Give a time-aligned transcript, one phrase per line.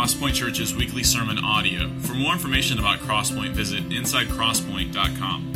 [0.00, 1.86] Crosspoint Church's weekly sermon audio.
[1.98, 5.52] For more information about Crosspoint, visit insidecrosspoint.com.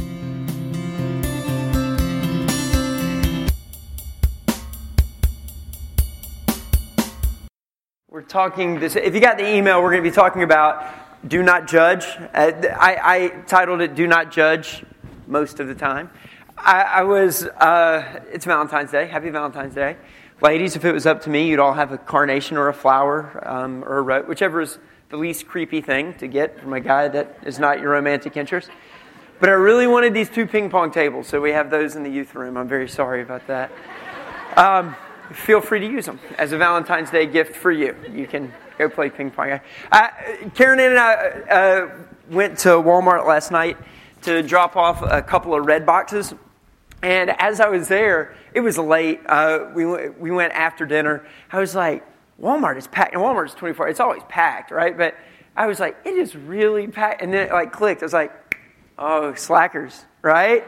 [8.10, 8.96] We're talking this.
[8.96, 10.92] If you got the email, we're going to be talking about
[11.26, 12.04] do not judge.
[12.04, 14.84] Uh, I, I, titled it "Do Not Judge"
[15.26, 16.10] most of the time.
[16.58, 17.44] I, I was.
[17.46, 19.06] Uh, it's Valentine's Day.
[19.06, 19.96] Happy Valentine's Day,
[20.40, 20.76] ladies.
[20.76, 23.84] If it was up to me, you'd all have a carnation or a flower um,
[23.84, 24.78] or a rose, whichever is
[25.10, 28.70] the least creepy thing to get from a guy that is not your romantic interest.
[29.40, 32.10] But I really wanted these two ping pong tables, so we have those in the
[32.10, 32.56] youth room.
[32.56, 33.70] I'm very sorry about that.
[34.56, 34.96] Um,
[35.32, 37.96] feel free to use them as a Valentine's Day gift for you.
[38.10, 39.60] You can go play ping pong.
[39.90, 40.08] Uh,
[40.54, 41.90] Karen and I uh,
[42.30, 43.76] went to Walmart last night
[44.22, 46.34] to drop off a couple of red boxes.
[47.04, 49.20] And as I was there, it was late.
[49.26, 51.22] Uh, we, we went after dinner.
[51.52, 52.02] I was like,
[52.40, 53.12] Walmart is packed.
[53.12, 53.88] And Walmart is 24.
[53.88, 54.96] It's always packed, right?
[54.96, 55.14] But
[55.54, 57.20] I was like, it is really packed.
[57.20, 58.02] And then it like clicked.
[58.02, 58.58] I was like,
[58.98, 60.66] oh, slackers, right?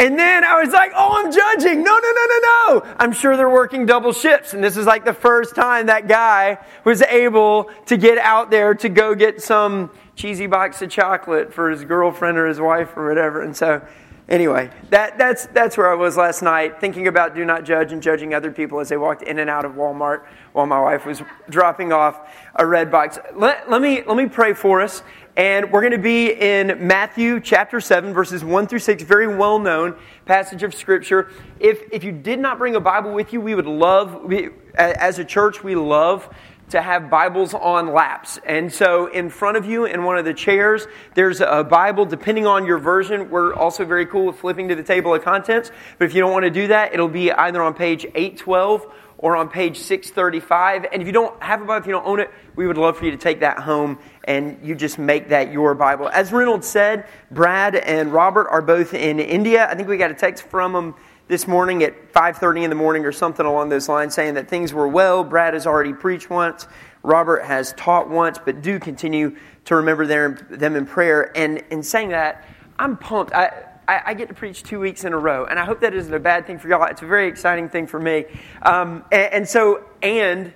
[0.00, 1.84] And then I was like, oh, I'm judging.
[1.84, 2.94] No, no, no, no, no.
[2.98, 4.52] I'm sure they're working double shifts.
[4.52, 8.74] And this is like the first time that guy was able to get out there
[8.74, 13.08] to go get some cheesy box of chocolate for his girlfriend or his wife or
[13.08, 13.42] whatever.
[13.42, 13.80] And so,
[14.28, 18.02] anyway, that, that's, that's where I was last night, thinking about do not judge and
[18.02, 21.22] judging other people as they walked in and out of Walmart while my wife was
[21.48, 23.18] dropping off a red box.
[23.34, 25.02] Let, let, me, let me pray for us.
[25.36, 29.60] And we're going to be in Matthew chapter 7, verses 1 through 6, very well
[29.60, 31.30] known passage of Scripture.
[31.60, 35.20] If, if you did not bring a Bible with you, we would love, we, as
[35.20, 36.28] a church, we love
[36.70, 38.38] to have Bibles on laps.
[38.44, 42.04] And so, in front of you, in one of the chairs, there's a Bible.
[42.04, 45.70] Depending on your version, we're also very cool with flipping to the table of contents.
[45.98, 48.86] But if you don't want to do that, it'll be either on page 812
[49.18, 50.86] or on page 635.
[50.92, 52.96] And if you don't have a Bible, if you don't own it, we would love
[52.96, 56.08] for you to take that home and you just make that your Bible.
[56.08, 59.68] As Reynolds said, Brad and Robert are both in India.
[59.68, 60.94] I think we got a text from them
[61.28, 64.72] this morning at 5.30 in the morning or something along those lines saying that things
[64.72, 65.22] were well.
[65.22, 66.66] Brad has already preached once.
[67.02, 69.36] Robert has taught once, but do continue
[69.66, 71.30] to remember them in prayer.
[71.36, 72.44] And in saying that,
[72.78, 73.32] I'm pumped.
[73.34, 75.94] I, I, I, get to preach two weeks in a row, and I hope that
[75.94, 76.84] isn't a bad thing for y'all.
[76.84, 78.24] It's a very exciting thing for me.
[78.62, 80.52] Um, and, and, so, and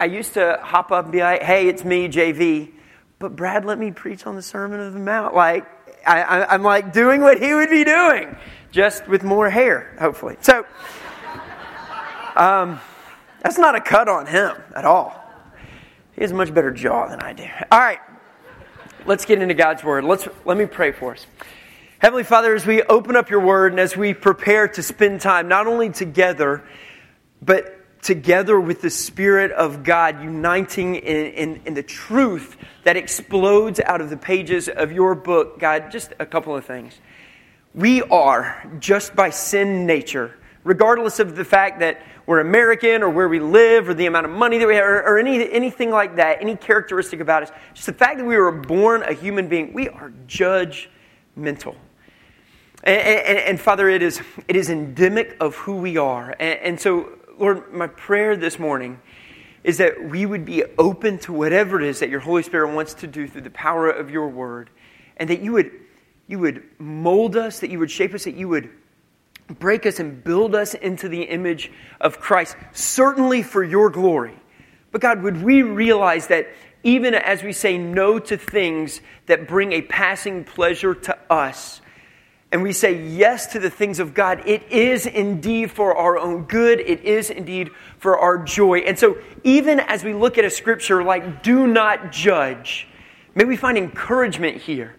[0.00, 2.72] I used to hop up and be like, "Hey, it's me, JV,"
[3.18, 5.34] but Brad let me preach on the Sermon of the Mount.
[5.34, 5.66] Like,
[6.06, 8.36] I, am like doing what he would be doing,
[8.70, 10.36] just with more hair, hopefully.
[10.40, 10.64] So,
[12.36, 12.80] um,
[13.40, 15.14] that's not a cut on him at all.
[16.12, 17.46] He has a much better jaw than I do.
[17.70, 18.00] All right,
[19.06, 20.04] let's get into God's word.
[20.04, 21.26] Let's let me pray for us.
[22.00, 25.48] Heavenly Father, as we open up your word and as we prepare to spend time
[25.48, 26.62] not only together,
[27.42, 33.80] but together with the Spirit of God, uniting in, in, in, the truth that explodes
[33.80, 37.00] out of the pages of your book, God, just a couple of things.
[37.74, 43.28] We are, just by sin nature, regardless of the fact that we're American or where
[43.28, 46.16] we live or the amount of money that we have or, or any, anything like
[46.16, 49.72] that, any characteristic about us, just the fact that we were born a human being,
[49.72, 51.74] we are judgmental.
[52.84, 56.30] And, and, and, Father, it is, it is endemic of who we are.
[56.38, 59.00] And, and, so, Lord, my prayer this morning
[59.64, 62.94] is that we would be open to whatever it is that your Holy Spirit wants
[62.94, 64.70] to do through the power of your word.
[65.16, 65.72] And that you would,
[66.28, 68.70] you would mold us, that you would shape us, that you would
[69.58, 74.38] break us and build us into the image of Christ, certainly for your glory.
[74.92, 76.48] But God, would we realize that
[76.84, 81.80] even as we say no to things that bring a passing pleasure to us,
[82.52, 86.44] and we say yes to the things of God, it is indeed for our own
[86.44, 86.80] good.
[86.80, 88.78] It is indeed for our joy.
[88.78, 92.88] And so, even as we look at a scripture like, do not judge,
[93.34, 94.97] may we find encouragement here.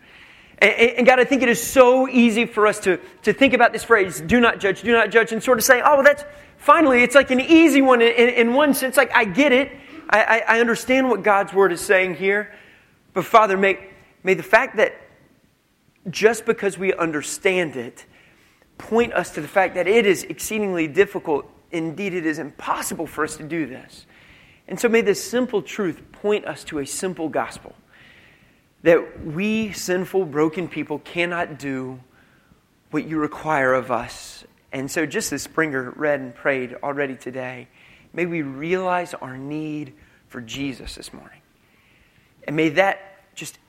[0.62, 3.84] And, God, I think it is so easy for us to, to think about this
[3.84, 6.26] phrase, do not judge, do not judge, and sort of say, oh, well, that's
[6.58, 8.98] finally, it's like an easy one in, in, in one sense.
[8.98, 9.72] Like, I get it.
[10.10, 12.54] I, I, I understand what God's word is saying here.
[13.14, 13.80] But, Father, may,
[14.22, 14.96] may the fact that
[16.10, 18.06] just because we understand it,
[18.78, 21.50] point us to the fact that it is exceedingly difficult.
[21.72, 24.06] Indeed, it is impossible for us to do this.
[24.68, 27.76] And so may this simple truth point us to a simple gospel
[28.84, 32.00] that we, sinful, broken people, cannot do
[32.92, 34.44] what you require of us.
[34.72, 37.68] And so, just as Springer read and prayed already today,
[38.14, 39.94] may we realize our need
[40.28, 41.42] for Jesus this morning.
[42.46, 43.60] And may that just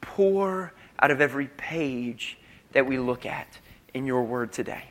[0.00, 2.38] pour out of every page
[2.72, 3.58] that we look at
[3.92, 4.84] in your word today.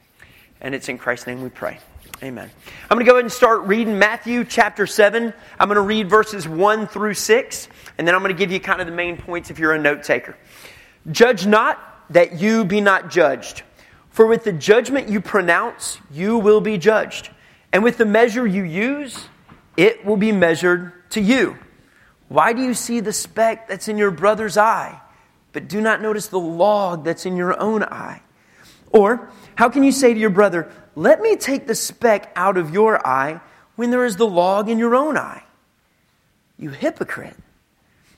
[0.61, 1.79] And it's in Christ's name we pray.
[2.23, 2.49] Amen.
[2.89, 5.33] I'm going to go ahead and start reading Matthew chapter 7.
[5.59, 7.67] I'm going to read verses 1 through 6,
[7.97, 9.79] and then I'm going to give you kind of the main points if you're a
[9.79, 10.37] note taker.
[11.11, 11.77] Judge not
[12.09, 13.63] that you be not judged.
[14.11, 17.31] For with the judgment you pronounce, you will be judged.
[17.73, 19.27] And with the measure you use,
[19.75, 21.57] it will be measured to you.
[22.29, 25.01] Why do you see the speck that's in your brother's eye,
[25.51, 28.21] but do not notice the log that's in your own eye?
[28.95, 32.73] Or, how can you say to your brother, Let me take the speck out of
[32.73, 33.41] your eye
[33.75, 35.43] when there is the log in your own eye?
[36.57, 37.35] You hypocrite.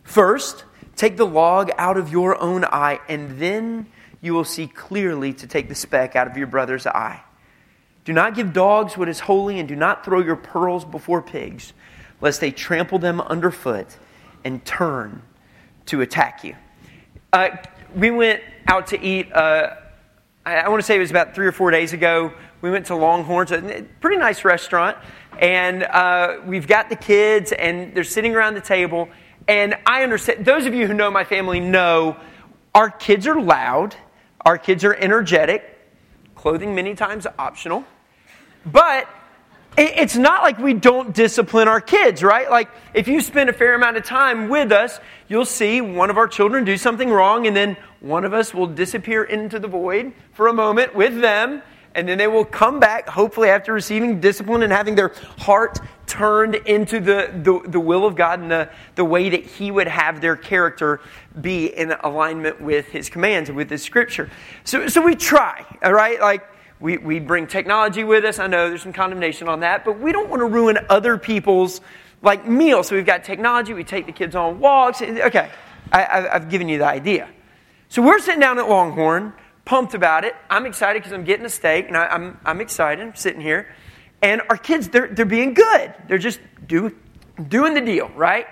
[0.04, 0.66] First,
[0.96, 3.88] take the log out of your own eye, and then
[4.22, 7.24] you will see clearly to take the speck out of your brother's eye.
[8.06, 11.74] Do not give dogs what is holy, and do not throw your pearls before pigs,
[12.22, 13.98] lest they trample them underfoot
[14.44, 15.24] and turn
[15.88, 16.56] to attack you.
[17.34, 17.50] Uh,
[17.96, 19.34] we went out to eat.
[19.34, 19.74] Uh,
[20.48, 22.32] I want to say it was about three or four days ago.
[22.62, 24.98] We went to Longhorns, a pretty nice restaurant,
[25.40, 29.10] and uh, we've got the kids, and they're sitting around the table.
[29.50, 32.16] And I understand, those of you who know my family know
[32.74, 33.98] our kids are loud,
[34.46, 35.78] our kids are energetic,
[36.36, 37.84] clothing many times optional,
[38.66, 39.10] but
[39.78, 42.50] it's not like we don't discipline our kids, right?
[42.50, 46.18] Like, if you spend a fair amount of time with us, you'll see one of
[46.18, 50.14] our children do something wrong, and then one of us will disappear into the void
[50.34, 51.62] for a moment with them,
[51.94, 56.56] and then they will come back, hopefully, after receiving discipline and having their heart turned
[56.56, 60.22] into the, the, the will of God and the, the way that He would have
[60.22, 61.02] their character
[61.40, 64.30] be in alignment with His commands and with His scripture.
[64.64, 66.20] So, so we try, all right?
[66.20, 66.48] Like,
[66.80, 68.40] we, we bring technology with us.
[68.40, 71.82] I know there's some condemnation on that, but we don't want to ruin other people's
[72.22, 72.88] like meals.
[72.88, 73.74] So we've got technology.
[73.74, 75.02] We take the kids on walks.
[75.02, 75.50] Okay,
[75.92, 77.30] I, I've given you the idea.
[77.90, 79.34] So we're sitting down at Longhorn,
[79.66, 80.36] pumped about it.
[80.50, 83.02] I'm excited because I'm getting a steak, and I, am I'm, I'm excited.
[83.02, 83.74] I'm sitting here,
[84.22, 85.94] and our kids they're they're being good.
[86.08, 86.96] They're just do,
[87.48, 88.48] doing the deal, right?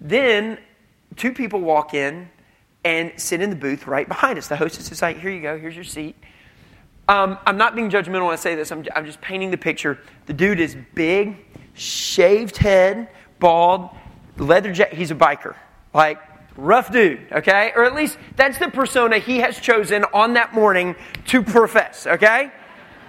[0.00, 0.58] Then
[1.16, 2.28] two people walk in
[2.84, 4.48] and sit in the booth right behind us.
[4.48, 5.58] The hostess is like, "Here you go.
[5.58, 6.16] Here's your seat."
[7.08, 8.72] Um, I'm not being judgmental when I say this.
[8.72, 9.98] I'm, I'm just painting the picture.
[10.26, 11.36] The dude is big,
[11.74, 13.08] shaved head,
[13.38, 13.90] bald,
[14.38, 14.98] leather jacket.
[14.98, 15.54] He's a biker.
[15.94, 16.18] Like,
[16.56, 17.72] rough dude, okay?
[17.76, 22.50] Or at least that's the persona he has chosen on that morning to profess, okay?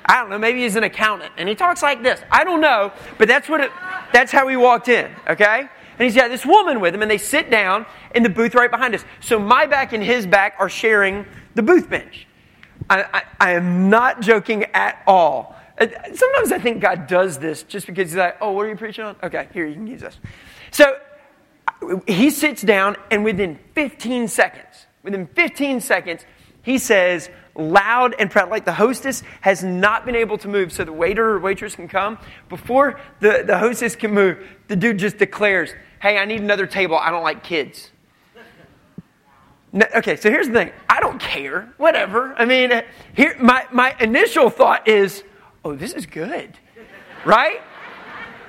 [0.05, 2.21] I don't know, maybe he's an accountant and he talks like this.
[2.31, 3.71] I don't know, but that's what it,
[4.13, 5.59] that's how he walked in, okay?
[5.59, 8.69] And he's got this woman with him and they sit down in the booth right
[8.69, 9.03] behind us.
[9.19, 12.26] So my back and his back are sharing the booth bench.
[12.89, 15.55] I, I, I am not joking at all.
[15.79, 18.75] Uh, sometimes I think God does this just because He's like, oh, what are you
[18.75, 19.15] preaching on?
[19.21, 20.17] Okay, here, you can use this.
[20.71, 20.97] So
[22.07, 26.25] he sits down, and within 15 seconds, within 15 seconds,
[26.63, 30.83] he says, loud and proud, like the hostess has not been able to move so
[30.83, 32.17] the waiter or waitress can come.
[32.49, 36.97] Before the, the hostess can move, the dude just declares, hey, I need another table.
[36.97, 37.91] I don't like kids.
[39.95, 40.71] Okay, so here's the thing.
[40.89, 41.73] I don't care.
[41.77, 42.33] Whatever.
[42.37, 42.71] I mean,
[43.13, 45.23] here my, my initial thought is,
[45.63, 46.57] oh, this is good.
[47.25, 47.61] Right?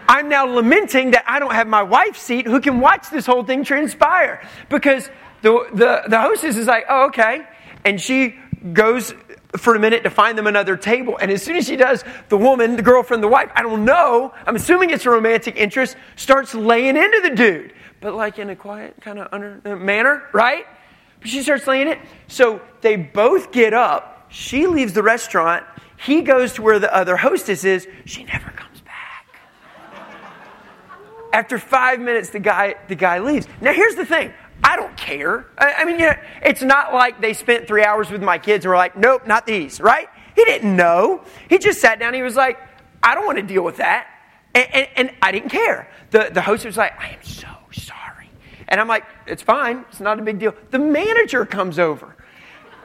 [0.09, 3.45] I'm now lamenting that I don't have my wife's seat who can watch this whole
[3.45, 4.41] thing transpire.
[4.71, 5.11] Because
[5.43, 7.47] the, the, the hostess is like, oh, okay.
[7.85, 8.37] And she
[8.73, 9.13] goes
[9.57, 11.19] for a minute to find them another table.
[11.21, 14.33] And as soon as she does, the woman, the girlfriend, the wife, I don't know,
[14.47, 17.73] I'm assuming it's a romantic interest, starts laying into the dude.
[18.01, 20.65] But like in a quiet kind of under uh, manner, right?
[21.25, 21.99] She starts laying it.
[22.29, 24.27] So they both get up.
[24.31, 25.65] She leaves the restaurant.
[25.97, 27.89] He goes to where the other hostess is.
[28.05, 29.41] She never comes back.
[31.33, 33.49] After five minutes, the guy, the guy leaves.
[33.61, 34.33] Now, here's the thing.
[34.63, 35.47] I don't care.
[35.57, 38.65] I, I mean, you know, it's not like they spent three hours with my kids
[38.65, 40.09] and were like, nope, not these, right?
[40.35, 41.25] He didn't know.
[41.49, 42.15] He just sat down.
[42.15, 42.59] He was like,
[43.03, 44.07] I don't want to deal with that.
[44.55, 45.91] And, and, and I didn't care.
[46.11, 47.49] The, the host was like, I am so.
[48.69, 49.85] And I'm like, it's fine.
[49.89, 50.55] It's not a big deal.
[50.71, 52.15] The manager comes over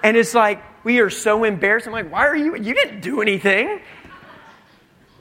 [0.04, 1.88] and it's like, we are so embarrassed.
[1.88, 2.56] I'm like, why are you?
[2.56, 3.80] You didn't do anything.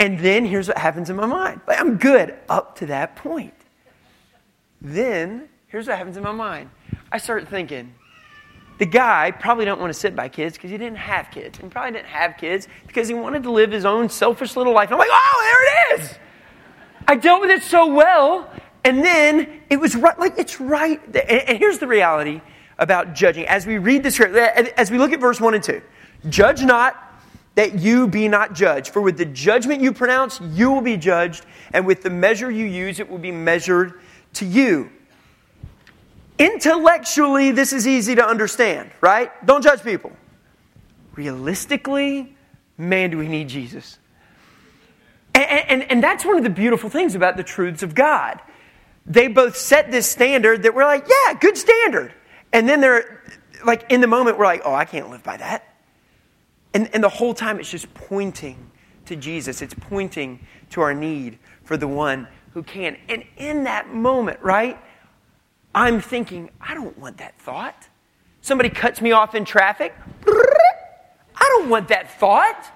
[0.00, 1.61] And then here's what happens in my mind.
[1.66, 3.54] Like, I'm good up to that point.
[4.81, 6.71] Then here's what happens in my mind.
[7.12, 7.95] I start thinking,
[8.78, 11.61] the guy probably don't want to sit by kids because he didn't have kids.
[11.61, 14.88] And probably didn't have kids because he wanted to live his own selfish little life.
[14.90, 16.19] And I'm like, oh, there it is.
[17.07, 18.50] I dealt with it so well.
[18.85, 21.00] And then it was right, like it's right.
[21.16, 22.42] And here's the reality
[22.78, 23.46] about judging.
[23.46, 25.80] As we read this, as we look at verse 1 and 2,
[26.28, 26.94] judge not
[27.54, 28.92] that you be not judged.
[28.92, 32.66] For with the judgment you pronounce, you will be judged, and with the measure you
[32.66, 33.98] use, it will be measured
[34.34, 34.90] to you.
[36.38, 39.30] Intellectually, this is easy to understand, right?
[39.46, 40.12] Don't judge people.
[41.14, 42.36] Realistically,
[42.76, 43.98] man, do we need Jesus.
[45.34, 48.38] And, and, and that's one of the beautiful things about the truths of God.
[49.06, 52.12] They both set this standard that we're like, yeah, good standard.
[52.52, 53.23] And then they're
[53.64, 55.75] like, in the moment, we're like, oh, I can't live by that.
[56.75, 58.71] And, and the whole time, it's just pointing
[59.06, 59.62] to Jesus.
[59.62, 60.40] It's pointing
[60.71, 62.97] to our need for the one who can.
[63.09, 64.78] And in that moment, right,
[65.75, 67.88] I'm thinking, I don't want that thought.
[68.40, 69.94] Somebody cuts me off in traffic.
[70.26, 72.66] I don't want that thought.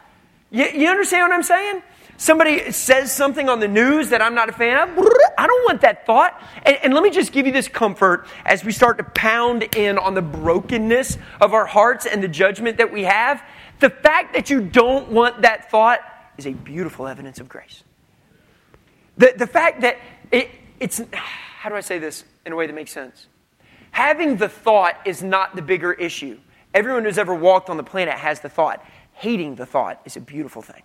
[0.50, 1.82] You, you understand what I'm saying?
[2.18, 4.88] Somebody says something on the news that I'm not a fan of.
[5.36, 6.40] I don't want that thought.
[6.62, 9.98] And, and, let me just give you this comfort as we start to pound in
[9.98, 13.42] on the brokenness of our hearts and the judgment that we have.
[13.80, 16.00] The fact that you don't want that thought
[16.38, 17.84] is a beautiful evidence of grace.
[19.18, 19.98] The, the fact that
[20.30, 23.26] it, it's, how do I say this in a way that makes sense?
[23.90, 26.38] Having the thought is not the bigger issue.
[26.72, 28.84] Everyone who's ever walked on the planet has the thought.
[29.12, 30.82] Hating the thought is a beautiful thing.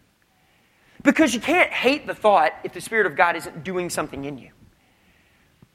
[1.03, 4.38] Because you can't hate the thought if the Spirit of God isn't doing something in
[4.38, 4.51] you.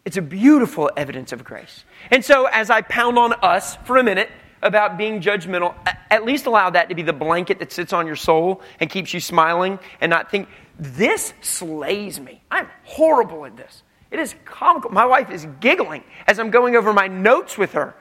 [0.05, 1.85] It's a beautiful evidence of grace.
[2.13, 4.31] And so, as I pound on us for a minute
[4.63, 5.75] about being judgmental,
[6.11, 9.13] at least allow that to be the blanket that sits on your soul and keeps
[9.13, 12.41] you smiling and not think, this slays me.
[12.51, 13.83] I'm horrible at this.
[14.11, 14.93] It is comical.
[14.93, 17.97] My wife is giggling as I'm going over my notes with her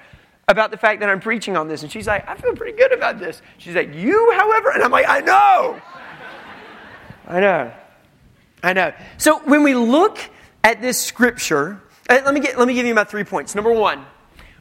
[0.47, 1.81] about the fact that I'm preaching on this.
[1.81, 3.41] And she's like, I feel pretty good about this.
[3.57, 4.71] She's like, You, however?
[4.71, 5.81] And I'm like, I know.
[7.27, 7.71] I know.
[8.63, 8.93] I know.
[9.17, 10.19] So when we look
[10.63, 13.55] at this scripture, uh, let me, get, let me give you my three points.
[13.55, 14.05] Number one,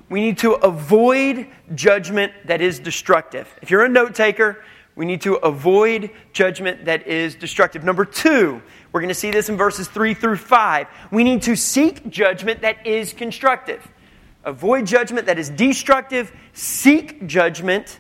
[0.09, 3.49] we need to avoid judgment that is destructive.
[3.62, 4.62] If you're a note taker,
[4.97, 7.83] we need to avoid judgment that is destructive.
[7.83, 10.87] Number two, we're going to see this in verses three through five.
[11.11, 13.87] We need to seek judgment that is constructive.
[14.44, 17.99] Avoid judgment that is destructive, seek judgment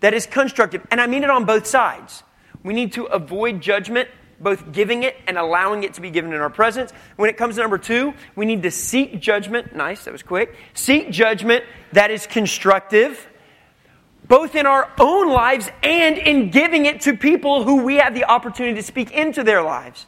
[0.00, 0.86] that is constructive.
[0.90, 2.24] And I mean it on both sides.
[2.64, 4.08] We need to avoid judgment,
[4.40, 6.92] both giving it and allowing it to be given in our presence.
[7.14, 9.76] When it comes to number two, we need to seek judgment.
[9.76, 10.56] Nice, that was quick.
[10.74, 13.28] Seek judgment that is constructive
[14.26, 18.24] both in our own lives and in giving it to people who we have the
[18.24, 20.06] opportunity to speak into their lives.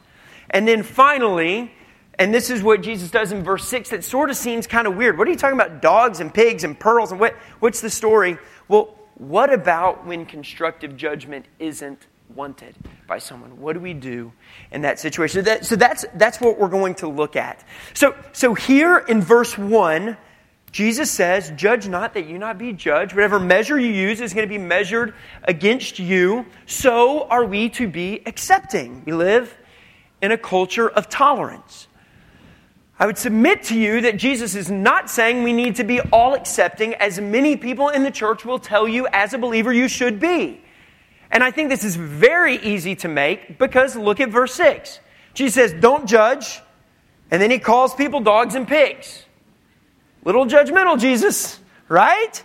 [0.49, 1.71] And then finally,
[2.17, 4.95] and this is what Jesus does in verse 6 that sort of seems kind of
[4.95, 5.17] weird.
[5.17, 5.81] What are you talking about?
[5.81, 8.37] Dogs and pigs and pearls and what, what's the story?
[8.67, 12.75] Well, what about when constructive judgment isn't wanted
[13.07, 13.59] by someone?
[13.59, 14.31] What do we do
[14.71, 15.39] in that situation?
[15.39, 17.63] So, that, so that's, that's what we're going to look at.
[17.93, 20.17] So, so here in verse 1,
[20.71, 23.13] Jesus says, Judge not that you not be judged.
[23.13, 26.45] Whatever measure you use is going to be measured against you.
[26.65, 29.03] So are we to be accepting.
[29.05, 29.57] We live
[30.21, 31.87] in a culture of tolerance.
[32.99, 36.33] I would submit to you that Jesus is not saying we need to be all
[36.33, 40.19] accepting, as many people in the church will tell you as a believer you should
[40.19, 40.61] be.
[41.31, 44.99] And I think this is very easy to make because look at verse 6.
[45.33, 46.61] Jesus says, Don't judge.
[47.29, 49.25] And then he calls people dogs and pigs.
[50.23, 52.43] Little judgmental, Jesus, right?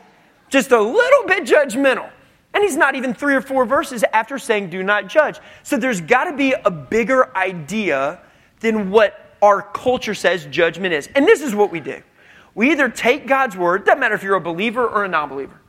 [0.49, 2.11] Just a little bit judgmental.
[2.55, 5.39] And he's not even three or four verses after saying, Do not judge.
[5.63, 8.21] So there's got to be a bigger idea
[8.61, 11.09] than what our culture says judgment is.
[11.15, 12.03] And this is what we do
[12.55, 15.61] we either take God's word, doesn't matter if you're a believer or a non believer,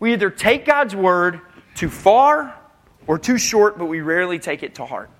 [0.00, 1.40] we either take God's word
[1.74, 2.58] too far
[3.06, 5.10] or too short, but we rarely take it to heart.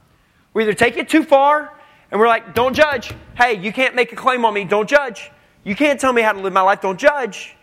[0.54, 1.72] We either take it too far
[2.10, 3.12] and we're like, Don't judge.
[3.36, 5.30] Hey, you can't make a claim on me, don't judge.
[5.64, 7.56] You can't tell me how to live my life, don't judge.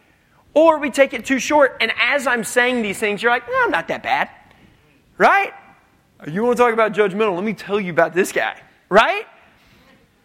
[0.54, 3.64] Or we take it too short, and as I'm saying these things, you're like, no,
[3.64, 4.30] I'm not that bad.
[5.18, 5.54] Right?
[6.28, 7.36] You want to talk about judgmental?
[7.36, 8.60] Let me tell you about this guy.
[8.90, 9.26] Right?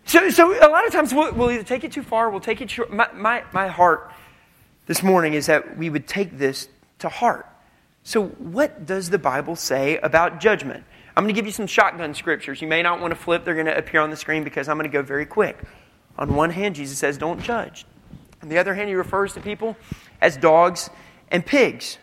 [0.06, 2.60] So, so a lot of times we'll, we'll either take it too far, we'll take
[2.60, 2.92] it short.
[2.92, 4.10] My, my, my heart
[4.86, 6.68] this morning is that we would take this
[7.00, 7.46] to heart.
[8.06, 10.84] So, what does the Bible say about judgment?
[11.16, 12.60] I'm going to give you some shotgun scriptures.
[12.60, 14.76] You may not want to flip, they're going to appear on the screen because I'm
[14.76, 15.58] going to go very quick.
[16.18, 17.86] On one hand, Jesus says, don't judge.
[18.42, 19.74] On the other hand, he refers to people
[20.20, 20.90] as dogs
[21.30, 21.96] and pigs.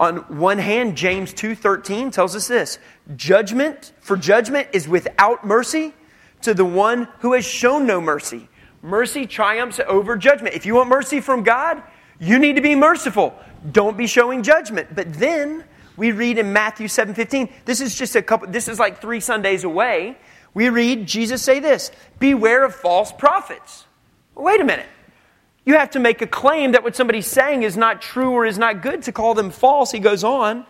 [0.00, 2.78] On one hand, James 2:13 tells us this,
[3.16, 5.94] judgment for judgment is without mercy
[6.42, 8.48] to the one who has shown no mercy.
[8.82, 10.54] Mercy triumphs over judgment.
[10.54, 11.82] If you want mercy from God,
[12.20, 13.38] you need to be merciful.
[13.72, 14.94] Don't be showing judgment.
[14.94, 15.64] But then
[15.96, 19.64] we read in Matthew 7:15, this is just a couple this is like 3 Sundays
[19.64, 20.16] away
[20.54, 23.86] we read Jesus say this Beware of false prophets.
[24.34, 24.86] wait a minute.
[25.64, 28.58] You have to make a claim that what somebody's saying is not true or is
[28.58, 29.92] not good to call them false.
[29.92, 30.66] He goes on,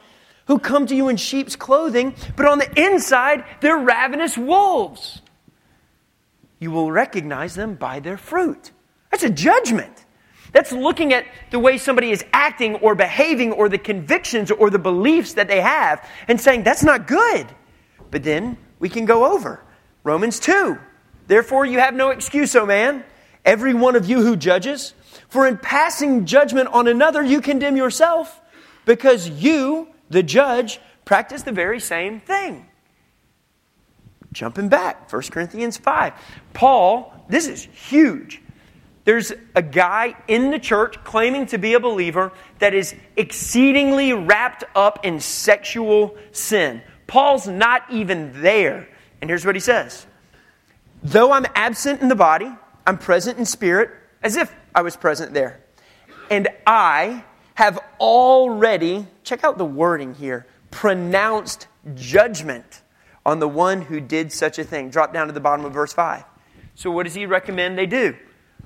[0.46, 5.22] who come to you in sheep's clothing, but on the inside, they're ravenous wolves.
[6.58, 8.72] You will recognize them by their fruit.
[9.10, 10.04] That's a judgment.
[10.52, 14.78] That's looking at the way somebody is acting or behaving or the convictions or the
[14.78, 17.46] beliefs that they have and saying, that's not good.
[18.10, 19.62] But then we can go over
[20.04, 20.78] Romans 2.
[21.26, 23.04] Therefore, you have no excuse, O man,
[23.44, 24.94] every one of you who judges.
[25.28, 28.40] For in passing judgment on another, you condemn yourself,
[28.86, 32.66] because you, the judge, practice the very same thing.
[34.32, 36.14] Jumping back, 1 Corinthians 5.
[36.54, 38.40] Paul, this is huge.
[39.08, 44.64] There's a guy in the church claiming to be a believer that is exceedingly wrapped
[44.74, 46.82] up in sexual sin.
[47.06, 48.86] Paul's not even there.
[49.22, 50.06] And here's what he says
[51.02, 52.52] Though I'm absent in the body,
[52.86, 53.88] I'm present in spirit,
[54.22, 55.58] as if I was present there.
[56.30, 57.24] And I
[57.54, 62.82] have already, check out the wording here, pronounced judgment
[63.24, 64.90] on the one who did such a thing.
[64.90, 66.24] Drop down to the bottom of verse 5.
[66.74, 68.14] So, what does he recommend they do?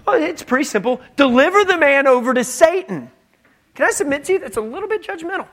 [0.06, 1.00] Well, it's pretty simple.
[1.16, 3.10] Deliver the man over to Satan.
[3.74, 5.46] Can I submit to you that's a little bit judgmental?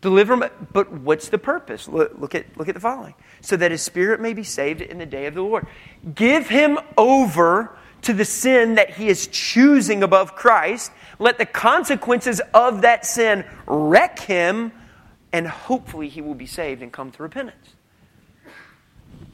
[0.00, 1.88] Deliver him, but what's the purpose?
[1.88, 3.14] Look, look, at, look at the following.
[3.40, 5.66] So that his spirit may be saved in the day of the Lord.
[6.14, 10.92] Give him over to the sin that he is choosing above Christ.
[11.18, 14.72] Let the consequences of that sin wreck him,
[15.32, 17.74] and hopefully he will be saved and come to repentance.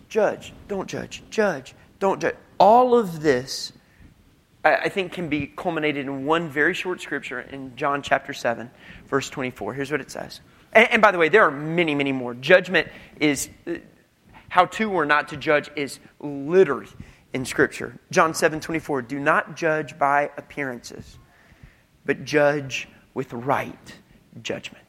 [0.08, 2.35] Judge, don't judge, judge, don't judge.
[2.59, 3.73] All of this,
[4.64, 8.71] I think, can be culminated in one very short scripture in John chapter 7,
[9.07, 9.75] verse 24.
[9.75, 10.40] Here's what it says.
[10.73, 12.35] And, and by the way, there are many, many more.
[12.35, 12.88] Judgment
[13.21, 13.75] is, uh,
[14.49, 16.88] how to or not to judge is literally
[17.33, 17.99] in Scripture.
[18.11, 21.19] John 7 24, do not judge by appearances,
[22.04, 23.99] but judge with right
[24.42, 24.85] judgment.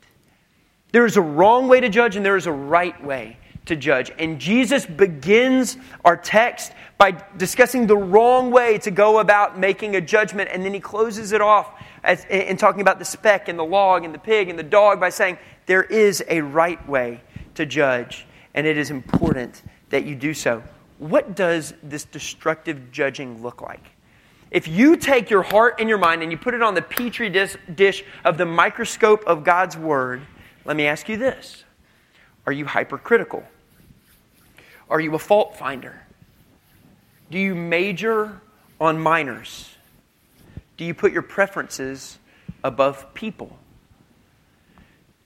[0.92, 4.12] There is a wrong way to judge, and there is a right way to judge.
[4.18, 10.02] And Jesus begins our text by discussing the wrong way to go about making a
[10.02, 11.72] judgment, and then he closes it off
[12.04, 15.00] as, in talking about the speck and the log and the pig and the dog
[15.00, 17.22] by saying there is a right way
[17.56, 20.64] to judge, and it is important that you do so.
[20.98, 23.84] What does this destructive judging look like?
[24.52, 27.30] If you take your heart and your mind and you put it on the petri
[27.30, 30.22] dish of the microscope of God's Word,
[30.66, 31.64] let me ask you this
[32.46, 33.44] Are you hypercritical?
[34.90, 36.02] Are you a fault finder?
[37.30, 38.42] Do you major
[38.80, 39.70] on minors?
[40.78, 42.18] Do you put your preferences
[42.64, 43.58] above people?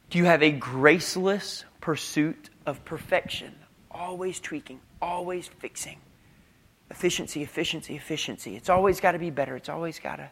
[0.09, 3.55] Do you have a graceless pursuit of perfection?
[3.89, 5.97] Always tweaking, always fixing.
[6.91, 8.55] Efficiency, efficiency, efficiency.
[8.55, 9.55] It's always got to be better.
[9.55, 10.29] It's always got to.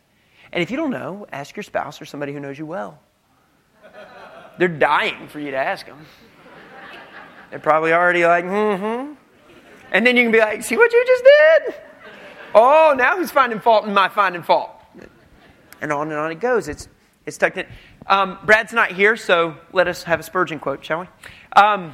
[0.52, 3.00] And if you don't know, ask your spouse or somebody who knows you well.
[4.60, 6.06] They're dying for you to ask them.
[7.54, 9.14] They're probably already like, mm hmm.
[9.92, 11.76] And then you can be like, see what you just did?
[12.56, 14.72] Oh, now who's finding fault in my finding fault?
[15.80, 16.68] And on and on it goes.
[16.68, 16.88] It's,
[17.28, 17.68] it's tucked in.
[18.08, 21.08] Um, Brad's not here, so let us have a Spurgeon quote, shall we?
[21.56, 21.94] Um,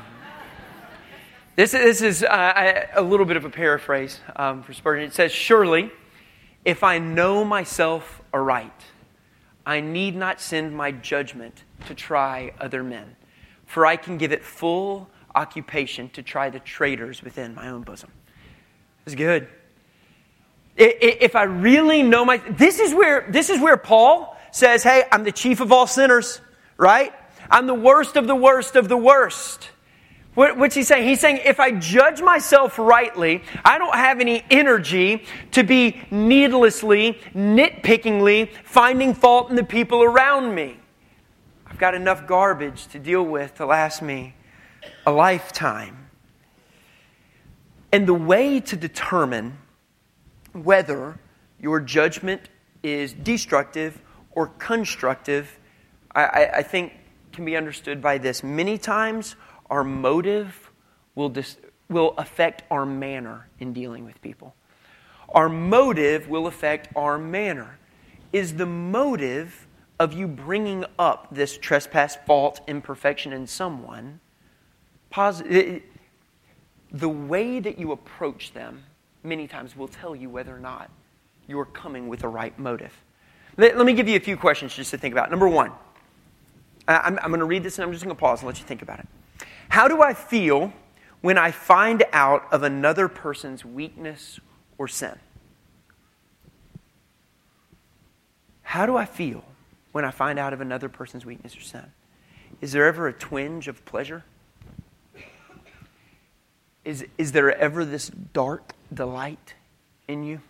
[1.58, 5.04] this, this is uh, a little bit of a paraphrase um, for Spurgeon.
[5.04, 5.92] It says, Surely,
[6.64, 8.82] if I know myself aright,
[9.66, 13.18] I need not send my judgment to try other men,
[13.66, 18.12] for I can give it full occupation to try the traitors within my own bosom.
[19.06, 19.48] It's good.
[20.76, 25.24] If I really know my, this is where, this is where Paul says, hey, I'm
[25.24, 26.40] the chief of all sinners,
[26.78, 27.14] right?
[27.52, 29.70] I'm the worst of the worst of the worst.
[30.36, 31.08] what's he saying?
[31.08, 37.20] He's saying, if I judge myself rightly, I don't have any energy to be needlessly,
[37.34, 40.78] nitpickingly finding fault in the people around me.
[41.66, 44.36] I've got enough garbage to deal with to last me
[45.06, 46.10] a lifetime.
[47.92, 49.58] And the way to determine
[50.54, 51.20] whether
[51.60, 52.50] your judgment
[52.84, 55.60] is destructive or constructive,
[56.14, 56.94] I, I, I think
[57.32, 58.44] can be understood by this.
[58.44, 59.36] Many times,
[59.70, 60.72] our motive
[61.16, 61.58] will, dis,
[61.90, 64.56] will affect our manner in dealing with people.
[65.30, 67.78] Our motive will affect our manner.
[68.32, 69.68] Is the motive
[70.00, 74.20] of you bringing up this trespass, fault, imperfection in someone
[75.10, 75.84] positive?
[76.92, 78.84] The way that you approach them
[79.24, 80.90] many times will tell you whether or not
[81.48, 82.94] you're coming with the right motive.
[83.58, 85.30] Let, let me give you a few questions just to think about.
[85.30, 85.72] Number one,
[86.88, 88.66] I'm, I'm going to read this and I'm just going to pause and let you
[88.66, 89.08] think about it.
[89.70, 90.74] How do I feel
[91.22, 94.40] when I find out of another person's weakness
[94.78, 95.18] or sin?
[98.64, 99.44] How do I feel
[99.92, 101.92] when I find out of another person's weakness or sin?
[102.62, 104.24] Is there ever a twinge of pleasure?
[106.90, 109.54] Is, is there ever this dark delight
[110.08, 110.42] in you?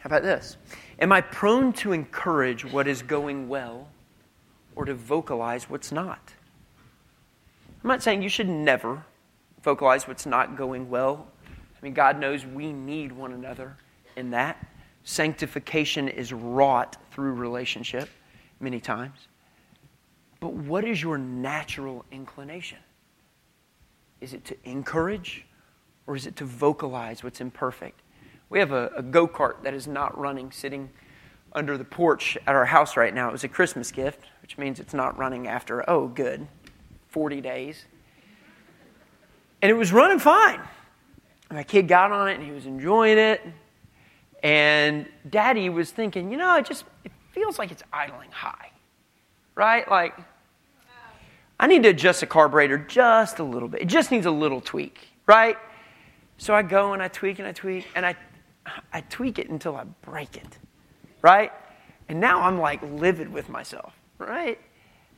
[0.00, 0.56] How about this?
[0.98, 3.88] Am I prone to encourage what is going well
[4.74, 6.32] or to vocalize what's not?
[7.82, 9.04] I'm not saying you should never
[9.62, 11.26] vocalize what's not going well.
[11.46, 13.76] I mean, God knows we need one another
[14.16, 14.66] in that.
[15.02, 18.08] Sanctification is wrought through relationship
[18.60, 19.28] many times.
[20.40, 22.78] But what is your natural inclination?
[24.20, 25.46] Is it to encourage
[26.06, 28.00] or is it to vocalize what's imperfect?
[28.50, 30.90] We have a, a go kart that is not running sitting
[31.52, 33.28] under the porch at our house right now.
[33.28, 36.46] It was a Christmas gift, which means it's not running after, oh, good,
[37.08, 37.84] 40 days.
[39.62, 40.60] And it was running fine.
[41.50, 43.40] My kid got on it and he was enjoying it.
[44.42, 48.70] And daddy was thinking, you know, it just it feels like it's idling high.
[49.54, 49.88] Right?
[49.88, 50.18] Like,
[51.58, 53.82] I need to adjust the carburetor just a little bit.
[53.82, 55.56] It just needs a little tweak, right?
[56.36, 58.16] So I go and I tweak and I tweak and I,
[58.92, 60.58] I tweak it until I break it,
[61.22, 61.52] right?
[62.08, 64.58] And now I'm like livid with myself, right?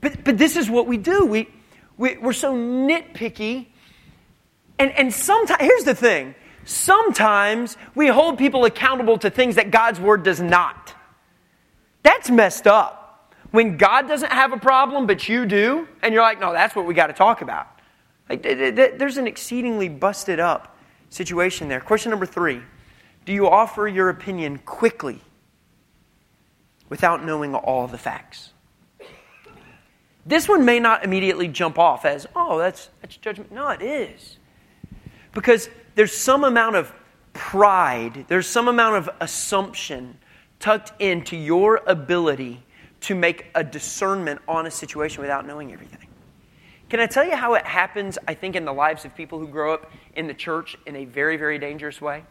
[0.01, 1.25] But, but this is what we do.
[1.25, 1.49] We,
[1.97, 3.67] we, we're so nitpicky.
[4.79, 10.01] And, and sometimes, here's the thing sometimes we hold people accountable to things that God's
[10.01, 10.95] word does not.
[12.03, 13.06] That's messed up.
[13.51, 16.87] When God doesn't have a problem, but you do, and you're like, no, that's what
[16.87, 17.69] we got to talk about.
[18.29, 20.77] Like, there's an exceedingly busted up
[21.11, 21.81] situation there.
[21.81, 22.61] Question number three
[23.25, 25.21] Do you offer your opinion quickly
[26.89, 28.53] without knowing all the facts?
[30.27, 33.53] This one may not immediately jump off as, oh, that's, that's judgment.
[33.53, 34.39] No, it is.
[35.33, 36.93] Because there's some amount of
[37.33, 40.19] pride, there's some amount of assumption
[40.59, 42.66] tucked into your ability
[43.03, 46.09] to make a discernment on a situation without knowing everything.
[46.89, 49.49] Can I tell you how it happens, I think, in the lives of people who
[49.49, 52.25] grow up in the church in a very, very dangerous way?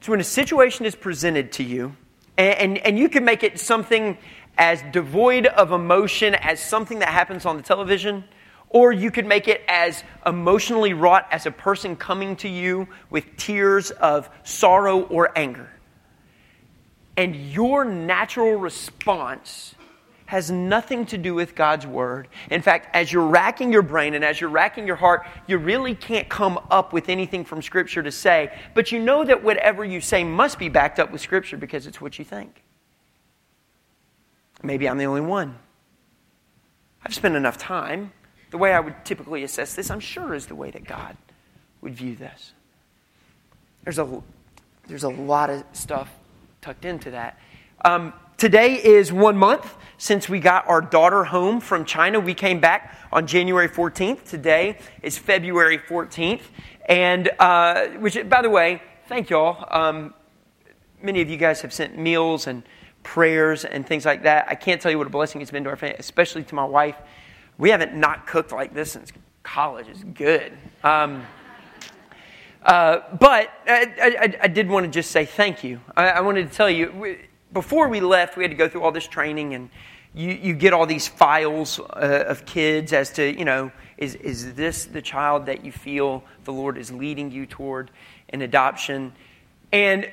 [0.00, 1.96] So, when a situation is presented to you,
[2.36, 4.18] and, and, and, you can make it something
[4.58, 8.24] as devoid of emotion as something that happens on the television,
[8.70, 13.24] or you could make it as emotionally wrought as a person coming to you with
[13.36, 15.70] tears of sorrow or anger.
[17.16, 19.74] And your natural response
[20.26, 22.28] has nothing to do with God's word.
[22.50, 25.94] In fact, as you're racking your brain and as you're racking your heart, you really
[25.94, 30.00] can't come up with anything from Scripture to say, but you know that whatever you
[30.00, 32.62] say must be backed up with Scripture because it's what you think.
[34.62, 35.56] Maybe I'm the only one.
[37.04, 38.12] I've spent enough time.
[38.50, 41.16] The way I would typically assess this, I'm sure, is the way that God
[41.82, 42.52] would view this.
[43.82, 44.22] There's a,
[44.88, 46.10] there's a lot of stuff
[46.64, 47.38] tucked into that.
[47.84, 52.18] Um, today is one month since we got our daughter home from China.
[52.18, 54.24] We came back on January 14th.
[54.24, 56.40] Today is February 14th.
[56.88, 59.68] And, uh, which, by the way, thank y'all.
[59.70, 60.14] Um,
[61.02, 62.62] many of you guys have sent meals and
[63.02, 64.46] prayers and things like that.
[64.48, 66.64] I can't tell you what a blessing it's been to our family, especially to my
[66.64, 66.96] wife.
[67.58, 69.86] We haven't not cooked like this since college.
[69.86, 70.54] It's good.
[70.82, 71.26] Um,
[72.64, 75.80] uh, but I, I, I, did want to just say thank you.
[75.96, 77.18] I, I wanted to tell you, we,
[77.52, 79.68] before we left, we had to go through all this training, and
[80.14, 84.54] you, you get all these files uh, of kids as to, you know, is, is
[84.54, 87.90] this the child that you feel the Lord is leading you toward
[88.30, 89.12] in adoption?
[89.70, 90.10] And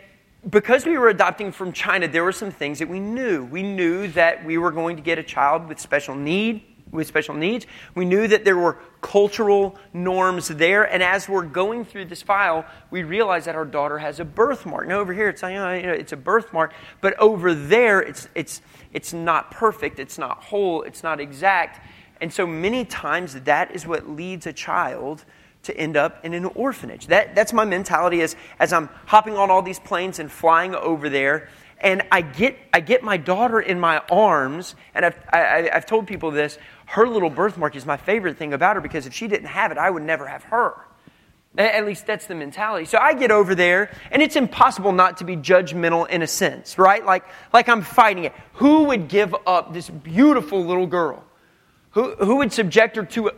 [0.49, 3.45] because we were adopting from China, there were some things that we knew.
[3.45, 7.35] We knew that we were going to get a child with special need with special
[7.35, 7.65] needs.
[7.95, 10.83] We knew that there were cultural norms there.
[10.83, 14.87] And as we're going through this file, we realize that our daughter has a birthmark.
[14.87, 18.61] Now, over here, it's, you know, it's a birthmark, but over there, it's, it's,
[18.93, 21.85] it's not perfect, it's not whole, it's not exact.
[22.19, 25.25] And so many times, that is what leads a child
[25.63, 27.07] to end up in an orphanage.
[27.07, 31.07] That, that's my mentality as, as I'm hopping on all these planes and flying over
[31.07, 31.49] there
[31.81, 35.73] and I get, I get my daughter in my arms, and I've, I, have i
[35.73, 36.57] have told people this
[36.91, 39.77] her little birthmark is my favorite thing about her because if she didn't have it,
[39.77, 40.73] I would never have her.
[41.57, 42.83] At least that's the mentality.
[42.83, 46.77] So I get over there, and it's impossible not to be judgmental in a sense,
[46.77, 47.05] right?
[47.05, 47.23] Like,
[47.53, 48.33] like I'm fighting it.
[48.55, 51.23] Who would give up this beautiful little girl?
[51.91, 53.31] Who, who would subject her to,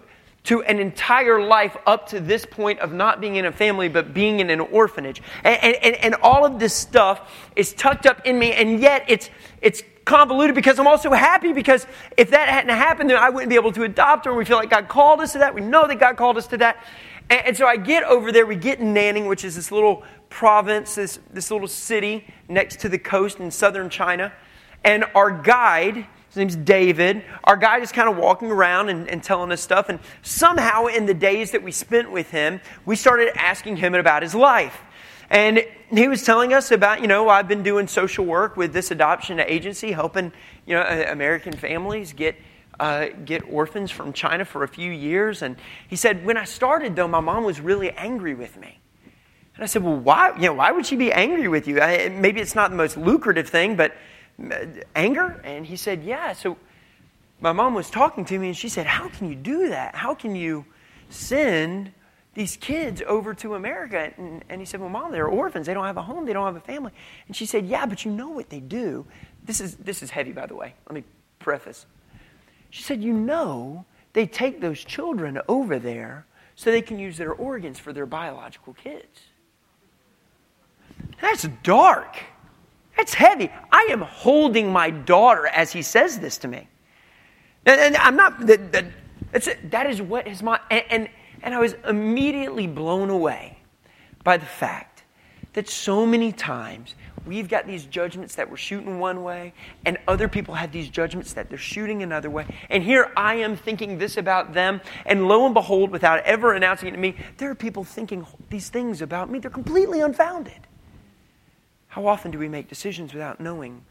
[0.46, 4.16] to an entire life up to this point of not being in a family, but
[4.16, 5.22] being in an orphanage?
[5.44, 9.30] And, and, and all of this stuff is tucked up in me, and yet it's,
[9.62, 11.88] it's convoluted because I'm also happy because
[12.18, 14.32] if that hadn't happened, then I wouldn't be able to adopt her.
[14.32, 15.54] And We feel like God called us to that.
[15.54, 16.84] We know that God called us to that.
[17.30, 18.46] And, and so I get over there.
[18.46, 22.90] We get in Nanning, which is this little province, this, this little city next to
[22.90, 24.34] the coast in southern China.
[24.84, 25.96] And our guide,
[26.28, 27.24] his name's David.
[27.44, 29.88] Our guide is kind of walking around and, and, telling us stuff.
[29.88, 34.24] And somehow, in the days that we spent with him, we started asking him about
[34.24, 34.82] his life.
[35.34, 38.92] And he was telling us about, you know, I've been doing social work with this
[38.92, 40.32] adoption agency, helping,
[40.68, 42.36] you know, American families get
[42.80, 45.42] uh, get orphans from China for a few years.
[45.42, 45.56] And
[45.88, 48.80] he said, when I started, though, my mom was really angry with me.
[49.56, 51.82] And I said, well, why, you know, why would she be angry with you?
[51.82, 53.96] I, maybe it's not the most lucrative thing, but
[54.96, 55.42] anger?
[55.44, 56.34] And he said, yeah.
[56.34, 56.58] So
[57.42, 59.96] my mom was talking to me and she said, how can you do that?
[59.96, 60.66] How can you
[61.10, 61.92] send
[62.34, 64.12] these kids over to America.
[64.18, 65.68] And, and, he said, Well, mom, they're orphans.
[65.68, 66.26] They don't have a home.
[66.26, 66.92] They don't have a family.
[67.28, 69.06] And she said, Yeah, but you know what they do.
[69.46, 70.74] This is, this is heavy, by the way.
[70.88, 71.04] Let me
[71.40, 71.86] preface.
[72.70, 77.34] She said, You know, they take those children over there so they can use their
[77.34, 79.22] organs for their biological kids.
[81.22, 82.18] That's dark.
[82.98, 83.50] That's heavy.
[83.72, 86.68] I am holding my daughter as he says this to me.
[87.66, 91.10] And, and I'm not, that, that, that is what is my, and, and,
[91.44, 93.60] and I was immediately blown away
[94.24, 95.04] by the fact
[95.54, 99.54] that so many times we've got these judgments that we're shooting one way,
[99.86, 102.46] and other people have these judgments that they're shooting another way.
[102.70, 106.88] And here I am thinking this about them, and lo and behold, without ever announcing
[106.88, 109.40] it to me, there are people thinking these things about me.
[109.40, 110.68] They're completely unfounded.
[111.88, 113.86] How often do we make decisions without knowing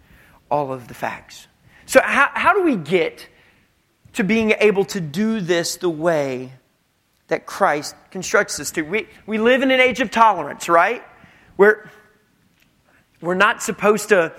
[0.51, 1.47] all of the facts?
[1.87, 3.29] So, how, how do we get
[4.15, 6.53] to being able to do this the way
[7.33, 8.83] that Christ constructs us to?
[8.83, 11.03] We, we live in an age of tolerance, right?
[11.57, 11.91] Where
[13.23, 14.35] we're not supposed to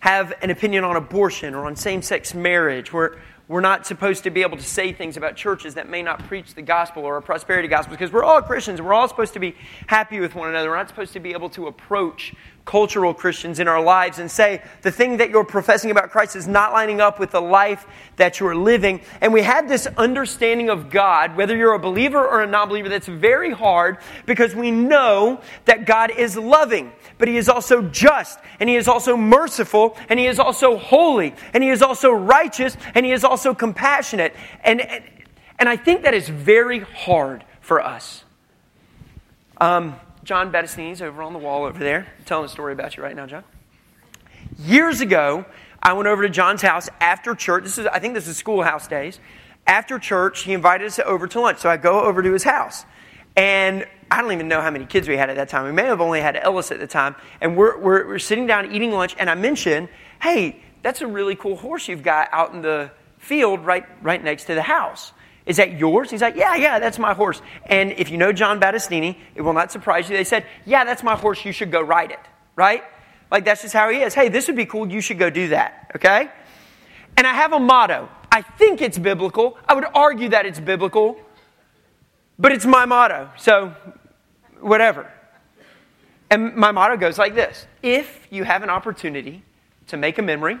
[0.00, 2.92] have an opinion on abortion or on same sex marriage.
[2.92, 3.16] We're,
[3.48, 6.52] we're not supposed to be able to say things about churches that may not preach
[6.52, 8.82] the gospel or a prosperity gospel because we're all Christians.
[8.82, 9.54] We're all supposed to be
[9.86, 10.68] happy with one another.
[10.68, 14.62] We're not supposed to be able to approach cultural Christians in our lives and say
[14.82, 18.40] the thing that you're professing about Christ is not lining up with the life that
[18.40, 19.02] you're living.
[19.20, 22.88] And we have this understanding of God, whether you're a believer or a non believer,
[22.88, 28.38] that's very hard because we know that God is loving, but He is also just,
[28.58, 32.76] and He is also merciful, and He is also holy, and He is also righteous,
[32.94, 34.34] and He is also compassionate.
[34.62, 35.04] And, and,
[35.58, 38.24] and I think that is very hard for us.
[39.60, 42.06] Um, John Battistini's over on the wall over there.
[42.18, 43.44] I'm telling a story about you right now, John.
[44.58, 45.44] Years ago,
[45.82, 47.64] I went over to John's house after church.
[47.64, 49.20] This is, I think this is schoolhouse days.
[49.66, 51.58] After church, he invited us over to lunch.
[51.58, 52.86] So I go over to his house.
[53.36, 55.64] And I don't even know how many kids we had at that time.
[55.66, 57.16] We may have only had Ellis at the time.
[57.42, 59.14] And we're, we're, we're sitting down eating lunch.
[59.18, 59.90] And I mention,
[60.22, 64.44] hey, that's a really cool horse you've got out in the field right, right next
[64.44, 65.12] to the house.
[65.46, 66.10] Is that yours?
[66.10, 67.42] He's like, Yeah, yeah, that's my horse.
[67.66, 70.16] And if you know John Battistini, it will not surprise you.
[70.16, 71.44] They said, Yeah, that's my horse.
[71.44, 72.20] You should go ride it,
[72.56, 72.82] right?
[73.30, 74.14] Like, that's just how he is.
[74.14, 74.90] Hey, this would be cool.
[74.90, 76.30] You should go do that, okay?
[77.16, 78.08] And I have a motto.
[78.30, 79.58] I think it's biblical.
[79.66, 81.16] I would argue that it's biblical,
[82.38, 83.30] but it's my motto.
[83.36, 83.74] So,
[84.60, 85.10] whatever.
[86.30, 89.42] And my motto goes like this If you have an opportunity
[89.88, 90.58] to make a memory,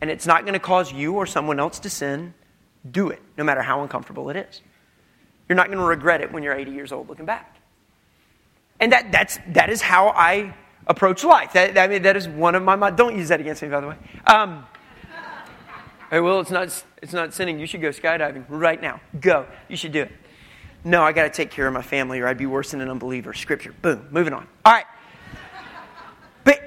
[0.00, 2.34] and it's not going to cause you or someone else to sin,
[2.90, 4.62] do it, no matter how uncomfortable it is.
[5.48, 7.56] You're not going to regret it when you're 80 years old looking back.
[8.80, 10.54] And that, that's, that is how I
[10.86, 11.52] approach life.
[11.54, 13.88] That, I mean, that is one of my, don't use that against me, by the
[13.88, 13.96] way.
[14.26, 14.66] Um,
[16.10, 17.58] hey, well, it's not, it's not sinning.
[17.58, 19.00] You should go skydiving right now.
[19.20, 19.46] Go.
[19.68, 20.12] You should do it.
[20.84, 22.88] No, I got to take care of my family or I'd be worse than an
[22.88, 23.34] unbeliever.
[23.34, 23.74] Scripture.
[23.82, 24.06] Boom.
[24.10, 24.46] Moving on.
[24.64, 24.86] All right.
[26.44, 26.60] But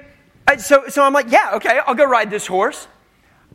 [0.46, 2.86] uh, so, so I'm like, yeah, okay, I'll go ride this horse.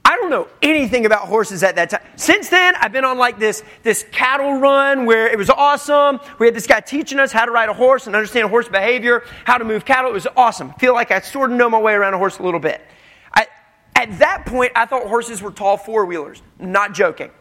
[0.08, 2.02] I don't know anything about horses at that time.
[2.15, 6.20] Since then, I've been on like this, this cattle run where it was awesome.
[6.38, 9.24] We had this guy teaching us how to ride a horse and understand horse behavior,
[9.46, 10.12] how to move cattle.
[10.12, 10.70] It was awesome.
[10.70, 12.86] I feel like I sort of know my way around a horse a little bit.
[13.34, 13.48] I,
[13.96, 16.44] at that point, I thought horses were tall four wheelers.
[16.60, 17.32] Not joking.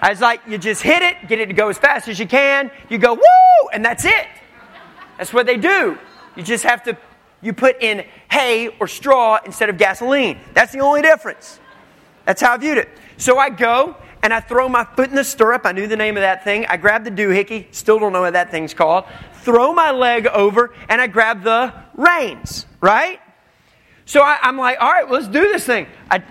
[0.00, 2.26] I was like, you just hit it, get it to go as fast as you
[2.26, 2.72] can.
[2.88, 4.26] You go, woo, and that's it.
[5.18, 5.96] That's what they do.
[6.34, 6.98] You just have to,
[7.42, 10.40] you put in hay or straw instead of gasoline.
[10.52, 11.60] That's the only difference.
[12.24, 12.88] That's how I viewed it.
[13.16, 15.62] So I go and I throw my foot in the stirrup.
[15.64, 16.66] I knew the name of that thing.
[16.66, 19.04] I grab the doohickey, still don't know what that thing's called.
[19.42, 23.20] Throw my leg over and I grab the reins, right?
[24.04, 25.86] So I, am like, all right, let's do this thing.
[26.10, 26.22] I,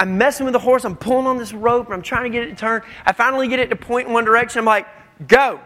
[0.00, 0.84] am messing with the horse.
[0.84, 2.82] I'm pulling on this rope and I'm trying to get it to turn.
[3.04, 4.60] I finally get it to point in one direction.
[4.60, 4.86] I'm like,
[5.26, 5.60] go.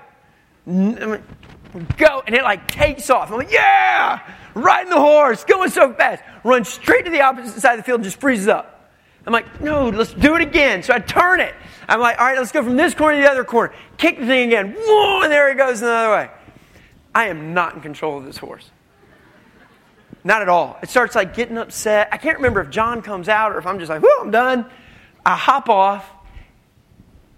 [0.67, 2.23] Go.
[2.27, 3.31] And it like takes off.
[3.31, 4.21] I'm like, yeah,
[4.55, 6.23] riding the horse, going so fast.
[6.45, 8.72] Run straight to the opposite side of the field and just freezes up.
[9.27, 10.83] I'm like, no, let's do it again.
[10.83, 11.55] So I turn it.
[11.89, 13.73] I'm like, all right, let's go from this corner to the other corner.
[13.97, 14.75] Kick the thing again.
[14.77, 16.31] Whoa, and there it goes another way.
[17.15, 18.71] I am not in control of this horse.
[20.25, 20.79] Not at all.
[20.83, 22.09] It starts like getting upset.
[22.13, 24.67] I can't remember if John comes out or if I'm just like, whoo, I'm done.
[25.25, 26.09] I hop off,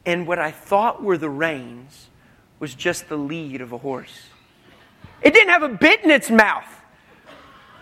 [0.07, 2.09] and what I thought were the reins
[2.61, 4.29] was just the lead of a horse.
[5.23, 6.65] It didn't have a bit in its mouth.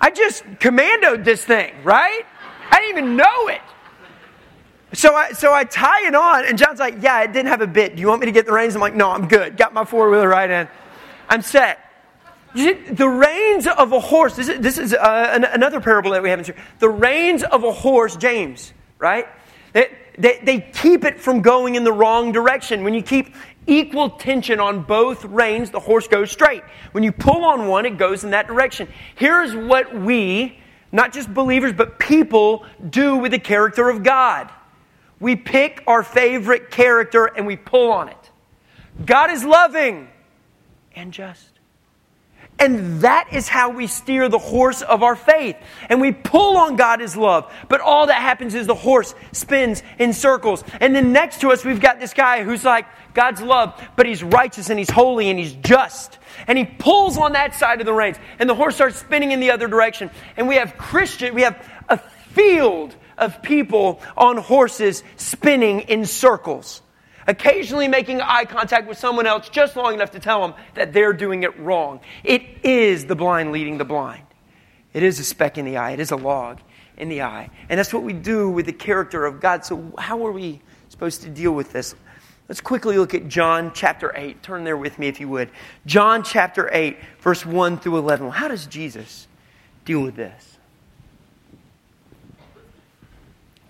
[0.01, 2.23] I just commandoed this thing, right?
[2.71, 3.61] I didn't even know it.
[4.95, 7.67] So I, so I tie it on, and John's like, Yeah, it didn't have a
[7.67, 7.97] bit.
[7.97, 8.75] Do you want me to get the reins?
[8.75, 9.57] I'm like, No, I'm good.
[9.57, 10.69] Got my four wheeler right in.
[11.29, 11.79] I'm set.
[12.55, 16.29] The reins of a horse, this is, this is uh, an, another parable that we
[16.29, 16.57] have in here.
[16.81, 19.27] The reins of a horse, James, right?
[19.73, 22.85] They, they, they keep it from going in the wrong direction.
[22.85, 23.35] When you keep
[23.67, 26.63] equal tension on both reins, the horse goes straight.
[26.93, 28.89] When you pull on one, it goes in that direction.
[29.15, 30.59] Here's what we,
[30.91, 34.51] not just believers, but people do with the character of God.
[35.23, 38.31] We pick our favorite character and we pull on it.
[39.07, 40.09] God is loving
[40.97, 41.49] and just.
[42.59, 45.57] And that is how we steer the horse of our faith.
[45.89, 47.53] And we pull on God as love.
[47.69, 50.65] But all that happens is the horse spins in circles.
[50.81, 54.25] And then next to us, we've got this guy who's like, God's love, but he's
[54.25, 56.19] righteous and he's holy and he's just.
[56.49, 58.17] And he pulls on that side of the reins.
[58.41, 60.11] And the horse starts spinning in the other direction.
[60.37, 66.83] And we have Christian, we have a field of people on horses spinning in circles
[67.27, 71.13] occasionally making eye contact with someone else just long enough to tell them that they're
[71.13, 72.01] doing it wrong.
[72.25, 74.25] It is the blind leading the blind.
[74.93, 76.61] It is a speck in the eye, it is a log
[76.97, 77.51] in the eye.
[77.69, 79.65] And that's what we do with the character of God.
[79.65, 81.95] So, how are we supposed to deal with this?
[82.49, 84.43] Let's quickly look at John chapter 8.
[84.43, 85.51] Turn there with me if you would.
[85.87, 88.31] John chapter 8, verse 1 through 11.
[88.31, 89.27] How does Jesus
[89.85, 90.52] deal with this?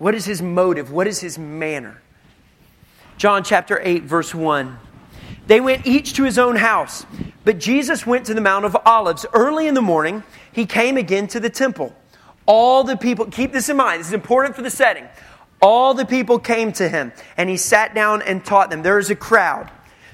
[0.03, 0.91] What is his motive?
[0.91, 2.01] What is his manner?
[3.15, 4.77] John chapter 8, verse 1.
[5.47, 7.05] They went each to his own house,
[7.45, 9.25] but Jesus went to the Mount of Olives.
[9.31, 11.95] Early in the morning, he came again to the temple.
[12.45, 15.07] All the people, keep this in mind, this is important for the setting.
[15.61, 18.83] All the people came to him, and he sat down and taught them.
[18.83, 19.71] There is a crowd.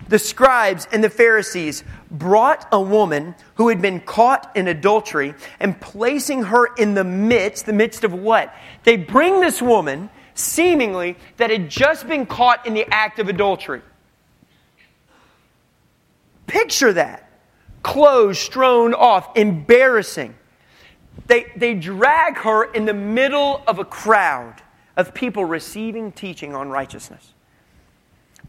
[0.09, 5.79] The scribes and the Pharisees brought a woman who had been caught in adultery and
[5.79, 8.53] placing her in the midst, the midst of what?
[8.83, 13.81] They bring this woman seemingly, that had just been caught in the act of adultery.
[16.47, 17.29] Picture that.
[17.83, 20.35] Clothes strewn off, embarrassing.
[21.27, 24.61] They, they drag her in the middle of a crowd
[24.97, 27.33] of people receiving teaching on righteousness.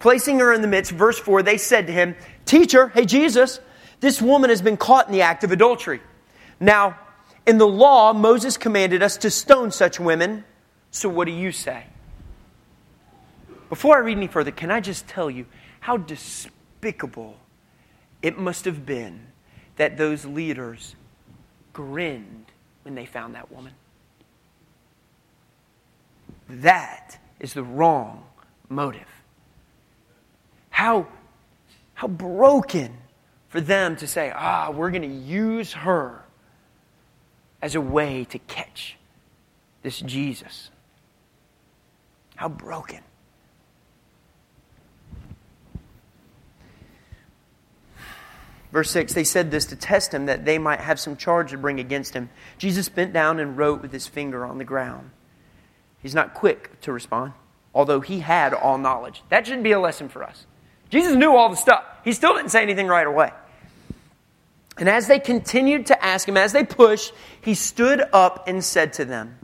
[0.01, 3.61] Placing her in the midst, verse 4, they said to him, Teacher, hey Jesus,
[4.01, 6.01] this woman has been caught in the act of adultery.
[6.59, 6.99] Now,
[7.47, 10.45] in the law, Moses commanded us to stone such women
[10.91, 11.85] so, what do you say?
[13.69, 15.47] Before I read any further, can I just tell you
[15.79, 17.37] how despicable
[18.23, 19.21] it must have been
[19.77, 20.97] that those leaders
[21.73, 22.47] grinned
[22.83, 23.73] when they found that woman?
[26.49, 28.25] That is the wrong
[28.69, 29.07] motive.
[30.81, 31.09] How,
[31.93, 32.97] how broken
[33.51, 36.25] for them to say, ah, we're going to use her
[37.61, 38.97] as a way to catch
[39.83, 40.71] this Jesus.
[42.35, 43.01] How broken.
[48.73, 51.59] Verse 6 They said this to test him that they might have some charge to
[51.59, 52.31] bring against him.
[52.57, 55.11] Jesus bent down and wrote with his finger on the ground.
[56.03, 57.35] He's not quick to respond,
[57.75, 59.23] although he had all knowledge.
[59.29, 60.47] That should be a lesson for us.
[60.91, 61.85] Jesus knew all the stuff.
[62.05, 63.33] He still didn't say anything right away.
[64.77, 68.93] And as they continued to ask him, as they pushed, he stood up and said
[68.95, 69.37] to them,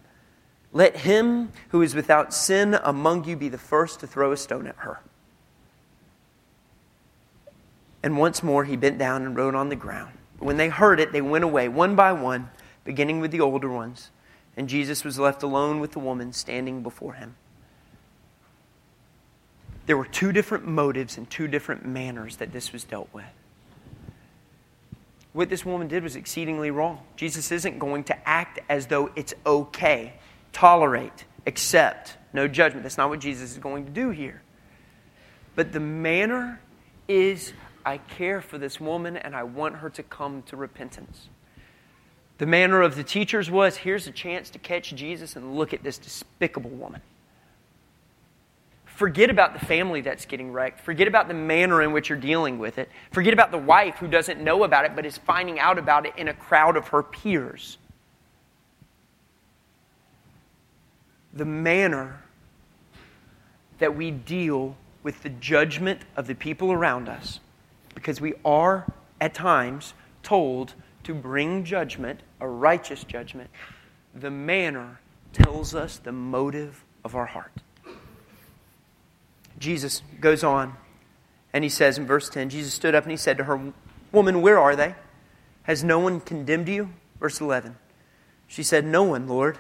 [0.72, 4.66] let him who is without sin among you be the first to throw a stone
[4.66, 5.00] at her.
[8.02, 10.12] And once more he bent down and wrote on the ground.
[10.38, 12.50] When they heard it, they went away one by one,
[12.84, 14.10] beginning with the older ones.
[14.54, 17.36] And Jesus was left alone with the woman standing before him.
[19.86, 23.24] There were two different motives and two different manners that this was dealt with.
[25.32, 27.00] What this woman did was exceedingly wrong.
[27.16, 30.14] Jesus isn't going to act as though it's okay
[30.56, 32.82] tolerate, accept, no judgment.
[32.82, 34.40] That's not what Jesus is going to do here.
[35.54, 36.60] But the manner
[37.08, 37.52] is
[37.84, 41.28] I care for this woman and I want her to come to repentance.
[42.38, 45.82] The manner of the teachers was here's a chance to catch Jesus and look at
[45.82, 47.02] this despicable woman.
[48.96, 50.80] Forget about the family that's getting wrecked.
[50.80, 52.88] Forget about the manner in which you're dealing with it.
[53.12, 56.14] Forget about the wife who doesn't know about it but is finding out about it
[56.16, 57.78] in a crowd of her peers.
[61.36, 62.22] the manner
[63.78, 67.40] that we deal with the judgment of the people around us,
[67.94, 68.86] because we are
[69.20, 70.74] at times told
[71.04, 73.50] to bring judgment, a righteous judgment,
[74.14, 74.98] the manner
[75.32, 77.52] tells us the motive of our heart.
[79.58, 80.76] Jesus goes on
[81.52, 83.72] and he says in verse 10 Jesus stood up and he said to her,
[84.12, 84.94] Woman, where are they?
[85.64, 86.90] Has no one condemned you?
[87.20, 87.76] Verse 11.
[88.46, 89.58] She said, No one, Lord.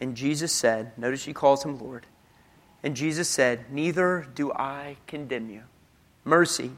[0.00, 2.06] And Jesus said, notice she calls him Lord,
[2.82, 5.62] And Jesus said, Neither do I condemn you.
[6.24, 6.70] Mercy,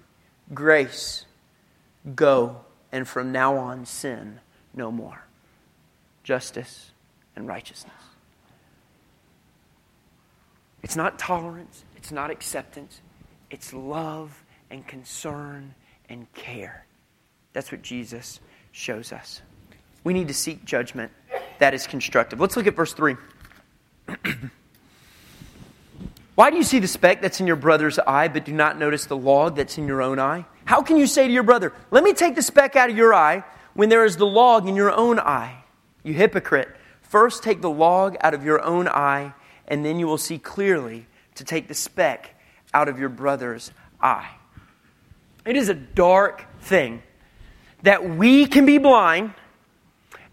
[0.52, 1.24] grace,
[2.16, 4.40] go, and from now on sin
[4.74, 5.24] no more.
[6.24, 6.90] Justice
[7.36, 7.94] and righteousness.
[10.82, 13.00] It's not tolerance, it's not acceptance,
[13.48, 15.72] it's love and concern
[16.08, 16.84] and care.
[17.52, 18.40] That's what Jesus
[18.72, 19.40] shows us.
[20.02, 21.12] We need to seek judgment
[21.60, 22.40] that is constructive.
[22.40, 23.14] Let's look at verse 3.
[26.34, 29.06] Why do you see the speck that's in your brother's eye, but do not notice
[29.06, 30.44] the log that's in your own eye?
[30.64, 33.14] How can you say to your brother, Let me take the speck out of your
[33.14, 33.44] eye,
[33.74, 35.62] when there is the log in your own eye?
[36.02, 36.68] You hypocrite.
[37.00, 39.34] First take the log out of your own eye,
[39.68, 41.06] and then you will see clearly
[41.36, 42.34] to take the speck
[42.74, 43.70] out of your brother's
[44.00, 44.30] eye.
[45.44, 47.02] It is a dark thing
[47.82, 49.32] that we can be blind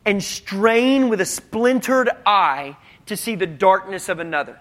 [0.06, 2.78] and strain with a splintered eye
[3.08, 4.60] to see the darkness of another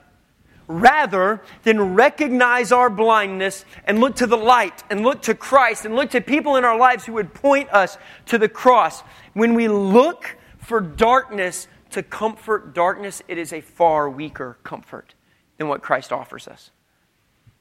[0.67, 5.97] rather than recognize our blindness and look to the light and look to Christ and
[5.97, 9.01] look to people in our lives who would point us to the cross.
[9.33, 15.15] When we look for darkness to comfort darkness, it is a far weaker comfort
[15.59, 16.71] than what Christ offers us.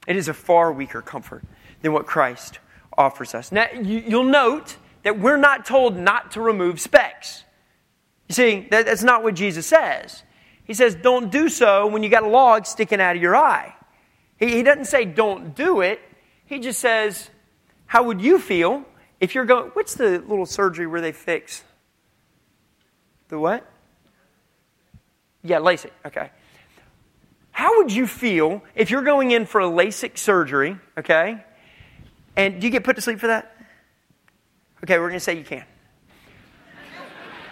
[0.07, 1.43] It is a far weaker comfort
[1.81, 2.59] than what Christ
[2.97, 3.51] offers us.
[3.51, 7.43] Now, you'll note that we're not told not to remove specks.
[8.29, 10.23] You see, that's not what Jesus says.
[10.63, 13.73] He says, don't do so when you got a log sticking out of your eye.
[14.37, 15.99] He, he doesn't say don't do it.
[16.45, 17.29] He just says,
[17.85, 18.83] how would you feel
[19.19, 21.63] if you're going, what's the little surgery where they fix?
[23.29, 23.65] The what?
[25.43, 25.91] Yeah, LASIK.
[26.05, 26.29] Okay.
[27.57, 31.43] How would you feel if you're going in for a LASIK surgery, okay?
[32.35, 33.55] And do you get put to sleep for that?
[34.83, 35.65] Okay, we're going to say you can.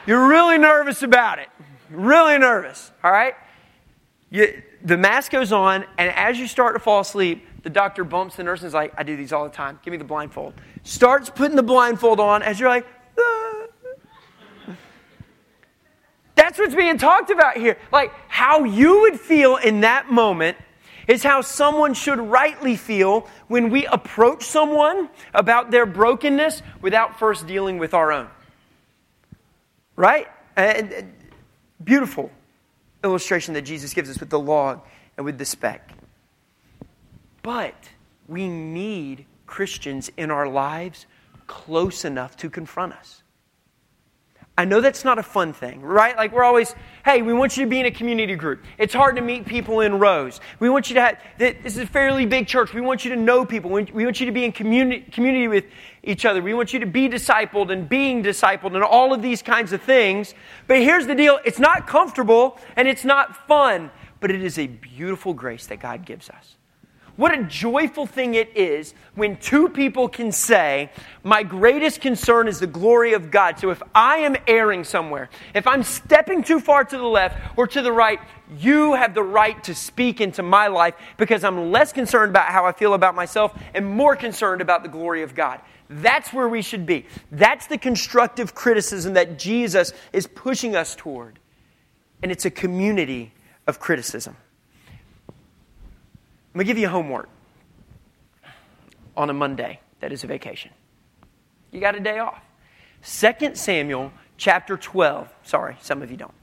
[0.06, 1.50] You're really nervous about it
[1.90, 3.34] really nervous, all right?
[4.30, 8.36] You, the mask goes on, and as you start to fall asleep, the doctor bumps
[8.36, 9.80] the nurse and is like, I do these all the time.
[9.84, 10.54] Give me the blindfold.
[10.84, 12.86] Starts putting the blindfold on as you're like,
[13.20, 13.66] ah.
[16.46, 17.76] That's what's being talked about here.
[17.92, 20.58] Like, how you would feel in that moment
[21.08, 27.48] is how someone should rightly feel when we approach someone about their brokenness without first
[27.48, 28.28] dealing with our own.
[29.96, 30.28] Right?
[30.56, 31.14] And
[31.84, 32.30] Beautiful
[33.04, 34.86] illustration that Jesus gives us with the log
[35.18, 35.94] and with the speck.
[37.42, 37.90] But
[38.28, 41.08] we need Christians in our lives
[41.48, 43.24] close enough to confront us.
[44.58, 46.16] I know that's not a fun thing, right?
[46.16, 48.64] Like we're always, hey, we want you to be in a community group.
[48.78, 50.40] It's hard to meet people in rows.
[50.60, 52.74] We want you to have, this is a fairly big church.
[52.74, 53.70] We want you to know people.
[53.70, 55.66] We want you to be in community, community with
[56.04, 56.42] each other.
[56.42, 59.82] We want you to be discipled and being discipled and all of these kinds of
[59.82, 60.34] things.
[60.68, 63.92] But here's the deal it's not comfortable and it's not fun,
[64.22, 66.56] but it is a beautiful grace that God gives us.
[67.16, 70.92] What a joyful thing it is when two people can say,
[71.24, 73.58] My greatest concern is the glory of God.
[73.58, 77.68] So if I am erring somewhere, if I'm stepping too far to the left or
[77.68, 78.20] to the right,
[78.58, 82.66] you have the right to speak into my life because I'm less concerned about how
[82.66, 85.62] I feel about myself and more concerned about the glory of God.
[85.90, 87.06] That's where we should be.
[87.32, 91.40] That's the constructive criticism that Jesus is pushing us toward.
[92.22, 93.34] And it's a community
[93.68, 94.36] of criticism.
[96.56, 97.28] I'm going to give you homework
[99.18, 100.72] on a Monday that is a vacation.
[101.74, 102.42] You got a day off.
[103.04, 105.28] 2 Samuel chapter 12.
[105.44, 106.34] Sorry, some of you don't.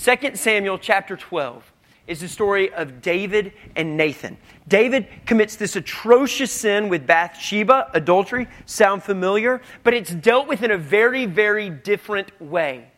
[0.00, 1.72] 2 Samuel chapter 12
[2.06, 4.36] is the story of David and Nathan.
[4.68, 8.46] David commits this atrocious sin with Bathsheba, adultery.
[8.66, 9.60] Sound familiar?
[9.82, 12.92] But it's dealt with in a very, very different way.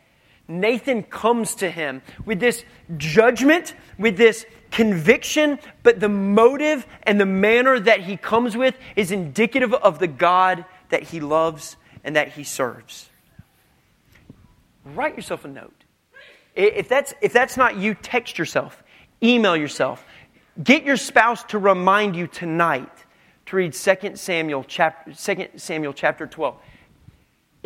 [0.49, 2.65] Nathan comes to him with this
[2.97, 9.13] judgment, with this conviction, but the motive and the manner that he comes with is
[9.13, 13.11] indicative of the God that he loves and that he serves.
[14.85, 15.85] Write yourself a note.
[16.55, 18.83] If that's, if that's not you, text yourself,
[19.23, 20.05] email yourself.
[20.63, 22.91] Get your spouse to remind you tonight
[23.47, 26.57] to read 2 Samuel chapter, 2 Samuel chapter 12.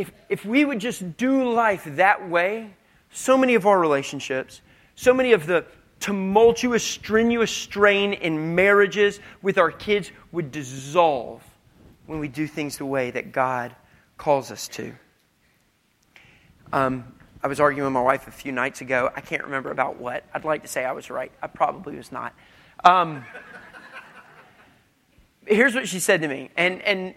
[0.02, 2.74] If, if we would just do life that way,
[3.12, 4.60] so many of our relationships,
[4.96, 5.64] so many of the
[6.00, 11.40] tumultuous, strenuous strain in marriages with our kids would dissolve
[12.06, 13.76] when we do things the way that God
[14.18, 14.92] calls us to.
[16.72, 17.04] Um,
[17.40, 19.08] I was arguing with my wife a few nights ago.
[19.14, 20.24] I can't remember about what.
[20.34, 21.30] I'd like to say I was right.
[21.40, 22.34] I probably was not.
[22.82, 23.24] Um,
[25.46, 27.14] here's what she said to me, and, and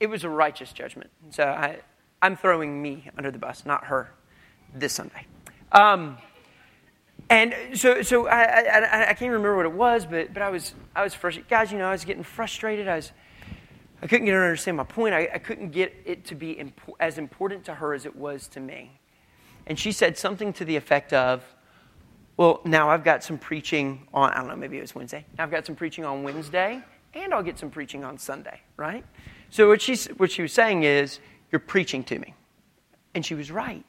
[0.00, 1.08] it was a righteous judgment.
[1.30, 1.78] So I,
[2.22, 4.12] I'm throwing me under the bus, not her,
[4.74, 5.26] this Sunday.
[5.72, 6.18] Um,
[7.30, 10.74] And so, so I, I, I, can't remember what it was, but, but I was,
[10.96, 11.48] I was frustrated.
[11.48, 12.88] Guys, you know, I was getting frustrated.
[12.88, 13.12] I, was,
[14.02, 15.14] I couldn't get her to understand my point.
[15.14, 18.48] I, I couldn't get it to be impo- as important to her as it was
[18.48, 18.98] to me.
[19.68, 21.44] And she said something to the effect of,
[22.36, 25.24] well, now I've got some preaching on, I don't know, maybe it was Wednesday.
[25.38, 26.82] Now I've got some preaching on Wednesday,
[27.14, 29.04] and I'll get some preaching on Sunday, right?
[29.50, 32.34] So what, she's, what she was saying is, you're preaching to me.
[33.14, 33.84] And she was right.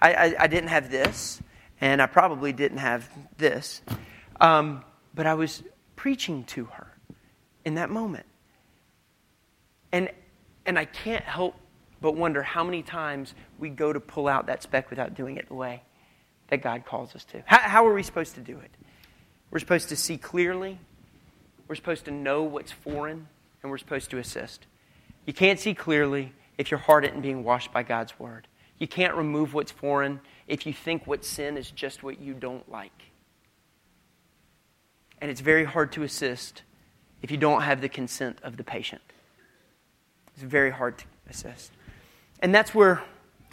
[0.00, 1.40] I, I, I didn't have this
[1.80, 3.82] and I probably didn't have this.
[4.40, 4.84] Um,
[5.14, 5.62] but I was
[5.96, 6.86] preaching to her
[7.64, 8.26] in that moment.
[9.90, 10.10] And,
[10.64, 11.56] and I can't help
[12.00, 15.48] but wonder how many times we go to pull out that speck without doing it
[15.48, 15.82] the way
[16.48, 17.42] that God calls us to.
[17.46, 18.70] How, how are we supposed to do it?
[19.50, 20.78] We're supposed to see clearly,
[21.68, 23.28] we're supposed to know what's foreign,
[23.62, 24.66] and we're supposed to assist.
[25.26, 26.32] You can't see clearly
[26.62, 28.46] if your heart isn't being washed by God's word.
[28.78, 32.70] You can't remove what's foreign if you think what sin is just what you don't
[32.70, 33.10] like.
[35.20, 36.62] And it's very hard to assist
[37.20, 39.02] if you don't have the consent of the patient.
[40.34, 41.72] It's very hard to assist.
[42.38, 43.02] And that's where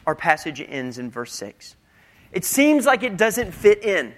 [0.05, 1.75] our passage ends in verse 6.
[2.31, 4.13] It seems like it doesn't fit in.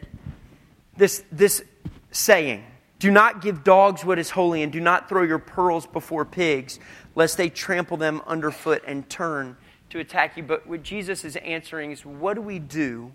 [0.97, 1.63] This, this
[2.11, 2.65] saying
[2.99, 6.77] Do not give dogs what is holy, and do not throw your pearls before pigs,
[7.15, 9.57] lest they trample them underfoot and turn
[9.89, 10.43] to attack you.
[10.43, 13.11] But what Jesus is answering is what do we do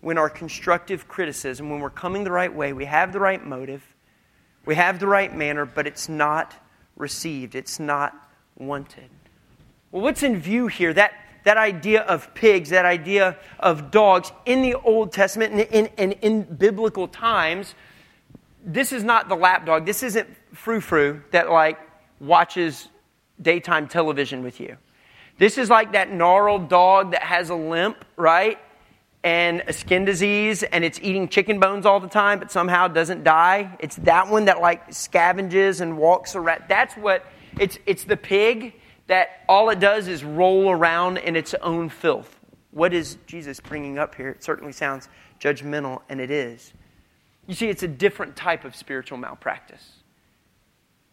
[0.00, 3.82] when our constructive criticism, when we're coming the right way, we have the right motive,
[4.64, 6.54] we have the right manner, but it's not
[6.96, 8.14] received, it's not
[8.56, 9.10] wanted?
[9.90, 10.92] Well, what's in view here?
[10.92, 11.12] That,
[11.44, 16.12] that idea of pigs, that idea of dogs in the Old Testament and in, in,
[16.12, 17.74] in biblical times,
[18.64, 19.86] this is not the lap dog.
[19.86, 21.78] This isn't frou frou that like
[22.20, 22.88] watches
[23.40, 24.76] daytime television with you.
[25.38, 28.58] This is like that gnarled dog that has a limp, right?
[29.22, 33.24] And a skin disease, and it's eating chicken bones all the time, but somehow doesn't
[33.24, 33.76] die.
[33.78, 36.64] It's that one that like scavenges and walks around.
[36.68, 37.26] That's what
[37.58, 37.78] it's.
[37.86, 38.74] It's the pig
[39.08, 42.38] that all it does is roll around in its own filth.
[42.70, 44.30] What is Jesus bringing up here?
[44.30, 45.08] It certainly sounds
[45.40, 46.72] judgmental, and it is.
[47.46, 49.97] You see, it's a different type of spiritual malpractice.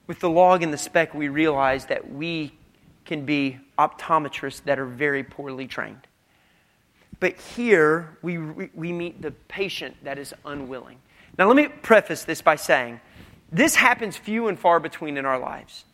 [0.07, 2.53] With the log and the speck, we realize that we
[3.05, 6.07] can be optometrists that are very poorly trained.
[7.19, 10.97] But here, we, we meet the patient that is unwilling.
[11.37, 12.99] Now, let me preface this by saying
[13.51, 15.85] this happens few and far between in our lives.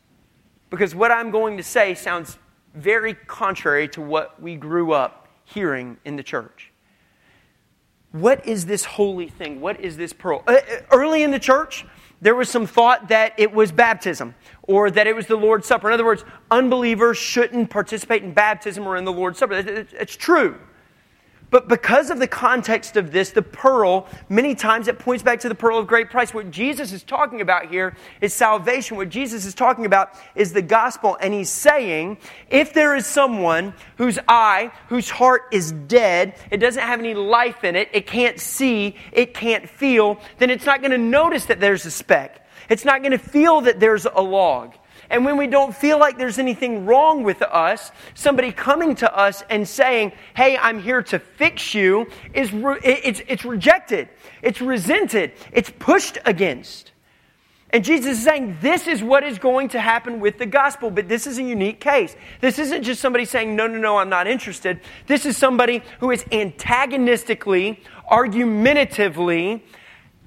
[0.70, 2.38] Because what I'm going to say sounds
[2.74, 6.72] very contrary to what we grew up hearing in the church.
[8.14, 9.62] What is this holy thing?
[9.62, 10.44] What is this pearl?
[10.48, 11.86] Uh, uh early in the church,
[12.22, 15.90] there was some thought that it was baptism or that it was the Lord's Supper.
[15.90, 19.54] In other words, unbelievers shouldn't participate in baptism or in the Lord's Supper.
[19.54, 20.60] It's true.
[21.52, 25.50] But because of the context of this, the pearl, many times it points back to
[25.50, 26.34] the pearl of great price.
[26.34, 28.96] What Jesus is talking about here is salvation.
[28.96, 31.18] What Jesus is talking about is the gospel.
[31.20, 32.18] And he's saying,
[32.50, 37.66] if there is someone whose eye, whose heart is dead, it doesn't have any life
[37.66, 41.60] in it, it can't see, it can't feel, then it's not going to notice that
[41.60, 42.48] there's a speck.
[42.70, 44.74] It's not going to feel that there's a log.
[45.12, 49.44] And when we don't feel like there's anything wrong with us, somebody coming to us
[49.50, 54.08] and saying, Hey, I'm here to fix you, is re- it's, it's rejected,
[54.42, 56.94] it's resented, it's pushed against.
[57.72, 61.10] And Jesus is saying this is what is going to happen with the gospel, but
[61.10, 62.16] this is a unique case.
[62.40, 64.80] This isn't just somebody saying, no, no, no, I'm not interested.
[65.08, 69.64] This is somebody who is antagonistically, argumentatively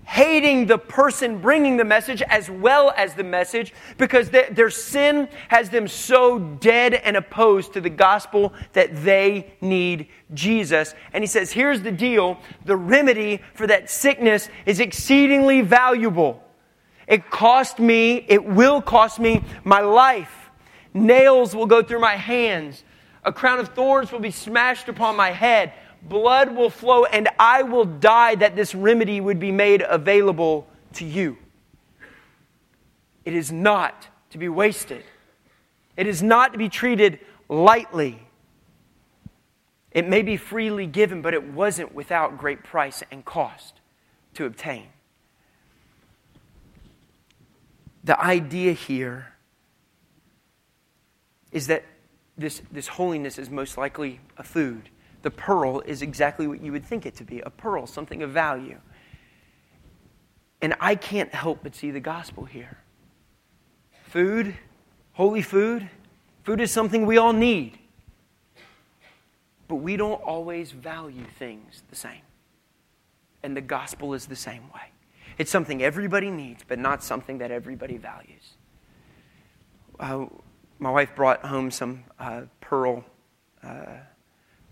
[0.05, 5.29] hating the person bringing the message as well as the message because they, their sin
[5.49, 10.95] has them so dead and opposed to the gospel that they need Jesus.
[11.13, 16.43] And he says, Here's the deal the remedy for that sickness is exceedingly valuable.
[17.07, 20.51] It cost me, it will cost me my life.
[20.95, 22.85] Nails will go through my hands.
[23.25, 25.73] A crown of thorns will be smashed upon my head
[26.09, 31.05] blood will flow, and I will die that this remedy would be made available to
[31.05, 31.39] you.
[33.25, 35.05] It is not to be wasted,
[35.97, 38.21] it is not to be treated lightly.
[39.91, 43.75] It may be freely given, but it wasn't without great price and cost
[44.35, 44.89] to obtain.
[48.03, 49.35] The idea here
[51.53, 51.85] is that
[52.37, 54.91] this, this holiness is most likely a food
[55.25, 58.31] the pearl is exactly what you would think it to be a pearl, something of
[58.31, 58.79] value.
[60.61, 62.77] And I can't help but see the gospel here.
[64.05, 64.55] Food,
[65.15, 65.89] holy food,
[66.43, 67.79] food is something we all need.
[69.67, 72.23] But we don't always value things the same.
[73.43, 74.93] And the gospel is the same way.
[75.39, 78.53] It's something everybody needs, but not something that everybody values.
[79.99, 80.27] Uh,
[80.79, 83.05] my wife brought home some uh, pearl
[83.63, 83.87] uh,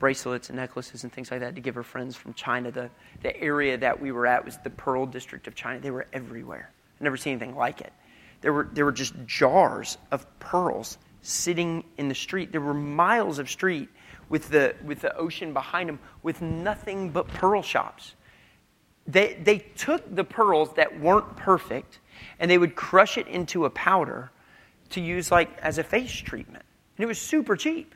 [0.02, 2.72] bracelets and necklaces and things like that to give her friends from China.
[2.72, 2.90] The,
[3.22, 5.78] the area that we were at was the pearl district of China.
[5.78, 6.72] They were everywhere.
[6.96, 7.92] I've never seen anything like it.
[8.40, 12.50] There were, there were just jars of pearls sitting in the street.
[12.50, 13.88] There were miles of street
[14.28, 18.16] with the, with the ocean behind them with nothing but pearl shops.
[19.06, 22.00] They, they took the pearls that weren't perfect
[22.40, 24.32] and they would crush it into a powder
[24.90, 26.64] to use like as a face treatment.
[26.96, 27.94] And it was super cheap.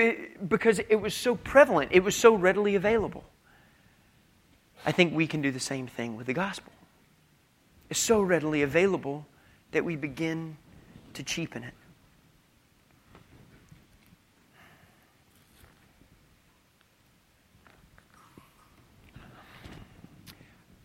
[0.00, 3.24] It, because it was so prevalent, it was so readily available.
[4.86, 6.72] I think we can do the same thing with the gospel.
[7.90, 9.26] It's so readily available
[9.72, 10.56] that we begin
[11.14, 11.74] to cheapen it.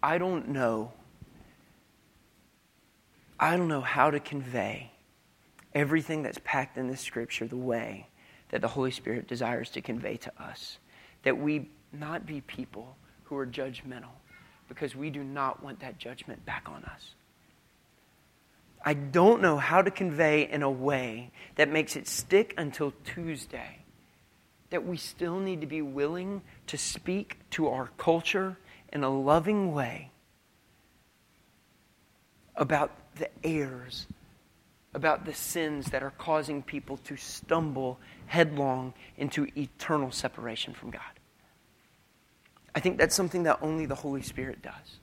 [0.03, 0.91] I don't know.
[3.39, 4.91] I don't know how to convey
[5.73, 8.07] everything that's packed in this scripture the way
[8.49, 10.77] that the Holy Spirit desires to convey to us.
[11.23, 12.95] That we not be people
[13.25, 14.15] who are judgmental
[14.67, 17.13] because we do not want that judgment back on us.
[18.83, 23.79] I don't know how to convey in a way that makes it stick until Tuesday.
[24.69, 28.57] That we still need to be willing to speak to our culture
[28.93, 30.11] in a loving way
[32.55, 34.07] about the errors,
[34.97, 41.01] about the sins that are causing people to stumble headlong into eternal separation from God.
[42.73, 44.99] I think that's something that only the Holy Spirit does.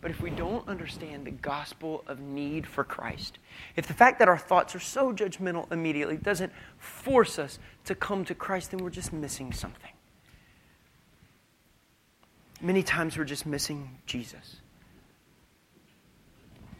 [0.00, 3.38] But if we don't understand the gospel of need for Christ,
[3.76, 8.24] if the fact that our thoughts are so judgmental immediately doesn't force us to come
[8.24, 9.92] to Christ, then we're just missing something.
[12.62, 14.56] Many times we're just missing Jesus.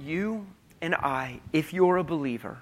[0.01, 0.47] You
[0.81, 2.59] and I, if you're a believer,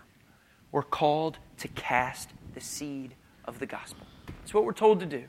[0.73, 3.15] we're called to cast the seed
[3.45, 4.07] of the gospel.
[4.27, 5.25] That's what we're told to do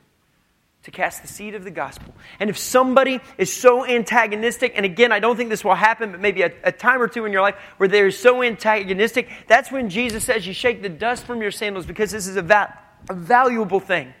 [0.84, 2.14] to cast the seed of the gospel.
[2.40, 6.20] And if somebody is so antagonistic, and again, I don't think this will happen, but
[6.20, 9.90] maybe a, a time or two in your life where they're so antagonistic, that's when
[9.90, 12.78] Jesus says you shake the dust from your sandals because this is a, va-
[13.10, 14.14] a valuable thing.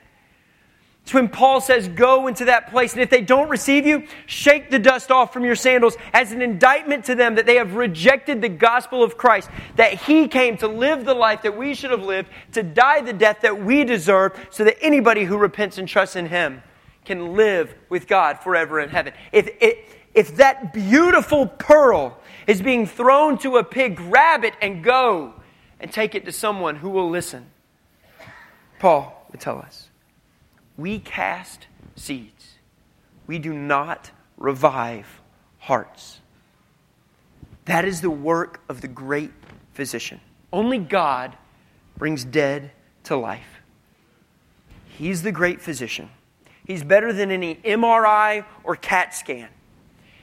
[1.08, 4.70] It's when Paul says, Go into that place, and if they don't receive you, shake
[4.70, 8.42] the dust off from your sandals as an indictment to them that they have rejected
[8.42, 12.02] the gospel of Christ, that He came to live the life that we should have
[12.02, 16.14] lived, to die the death that we deserve, so that anybody who repents and trusts
[16.14, 16.62] in Him
[17.06, 19.14] can live with God forever in heaven.
[19.32, 19.78] If, if,
[20.12, 25.32] if that beautiful pearl is being thrown to a pig, grab it and go
[25.80, 27.46] and take it to someone who will listen.
[28.78, 29.88] Paul would tell us.
[30.78, 31.66] We cast
[31.96, 32.54] seeds.
[33.26, 35.20] We do not revive
[35.58, 36.20] hearts.
[37.66, 39.32] That is the work of the great
[39.74, 40.20] physician.
[40.50, 41.36] Only God
[41.98, 42.70] brings dead
[43.04, 43.60] to life.
[44.86, 46.08] He's the great physician.
[46.66, 49.48] He's better than any MRI or CAT scan.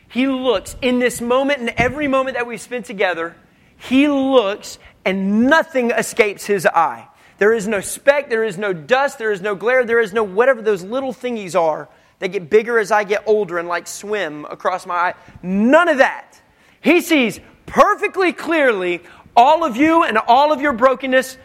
[0.07, 3.35] He looks in this moment and every moment that we've spent together,
[3.77, 7.07] he looks and nothing escapes his eye.
[7.37, 10.23] There is no speck, there is no dust, there is no glare, there is no
[10.23, 14.45] whatever those little thingies are that get bigger as I get older and like swim
[14.45, 15.13] across my eye.
[15.43, 16.39] None of that.
[16.79, 19.01] He sees perfectly clearly
[19.35, 21.37] all of you and all of your brokenness.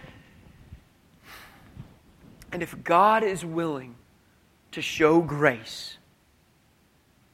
[2.52, 3.96] And if God is willing
[4.72, 5.96] to show grace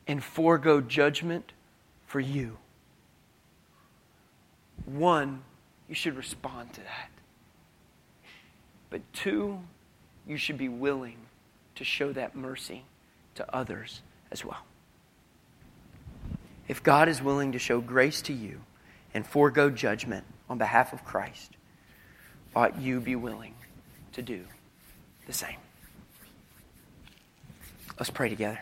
[0.07, 1.53] and forego judgment
[2.07, 2.57] for you,
[4.87, 5.43] one,
[5.89, 7.11] you should respond to that.
[8.97, 9.59] But two,
[10.27, 11.19] you should be willing
[11.75, 12.85] to show that mercy
[13.35, 14.01] to others
[14.33, 14.65] as well.
[16.67, 18.63] If God is willing to show grace to you
[19.13, 21.59] and forego judgment on behalf of Christ,
[22.55, 23.53] ought you be willing
[24.15, 24.47] to do
[25.27, 25.59] the same?
[27.99, 28.61] Let's pray together.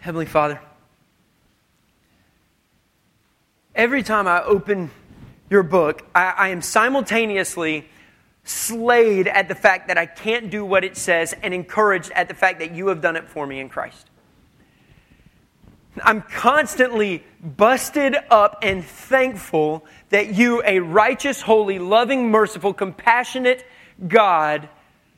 [0.00, 0.60] Heavenly Father,
[3.78, 4.90] every time I open
[5.48, 7.88] your book, I, I, am simultaneously
[8.44, 12.34] slayed at the fact that I can't do what it says and encouraged at the
[12.34, 14.10] fact that you have done it for me in Christ.
[16.02, 23.64] I'm constantly busted up and thankful that you, a righteous, holy, loving, merciful, compassionate
[24.06, 24.68] God,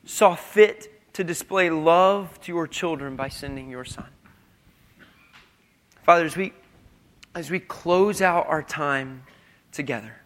[0.05, 4.07] saw fit to display love to your children by sending your Son.
[6.05, 6.53] Father, as we
[7.35, 9.24] as we close out our time
[9.72, 10.16] together,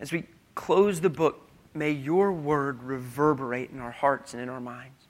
[0.00, 0.24] as we
[0.54, 5.08] close the book may your word reverberate in our hearts and in our minds.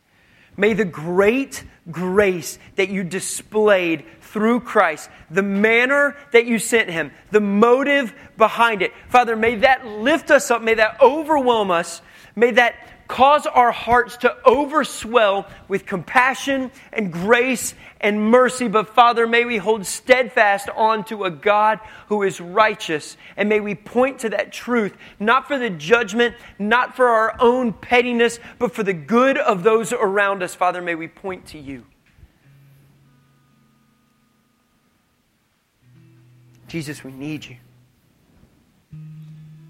[0.56, 7.10] May the great grace that you displayed through Christ, the manner that you sent him,
[7.30, 12.02] the motive behind it, Father, may that lift us up, may that overwhelm us,
[12.36, 12.74] may that
[13.12, 18.68] cause our hearts to overswell with compassion and grace and mercy.
[18.68, 23.18] But Father, may we hold steadfast on to a God who is righteous.
[23.36, 27.74] And may we point to that truth, not for the judgment, not for our own
[27.74, 30.54] pettiness, but for the good of those around us.
[30.54, 31.84] Father, may we point to you.
[36.66, 37.58] Jesus, we need you.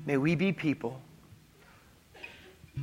[0.06, 1.00] May we be people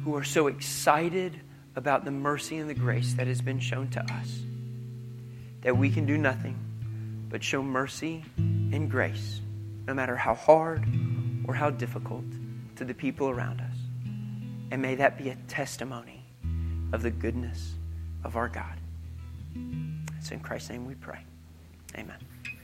[0.03, 1.39] who are so excited
[1.75, 4.41] about the mercy and the grace that has been shown to us
[5.61, 6.57] that we can do nothing
[7.29, 9.41] but show mercy and grace,
[9.87, 10.85] no matter how hard
[11.45, 12.23] or how difficult,
[12.75, 13.75] to the people around us.
[14.71, 16.23] And may that be a testimony
[16.93, 17.73] of the goodness
[18.23, 18.77] of our God.
[20.17, 21.19] It's in Christ's name we pray.
[21.95, 22.17] Amen.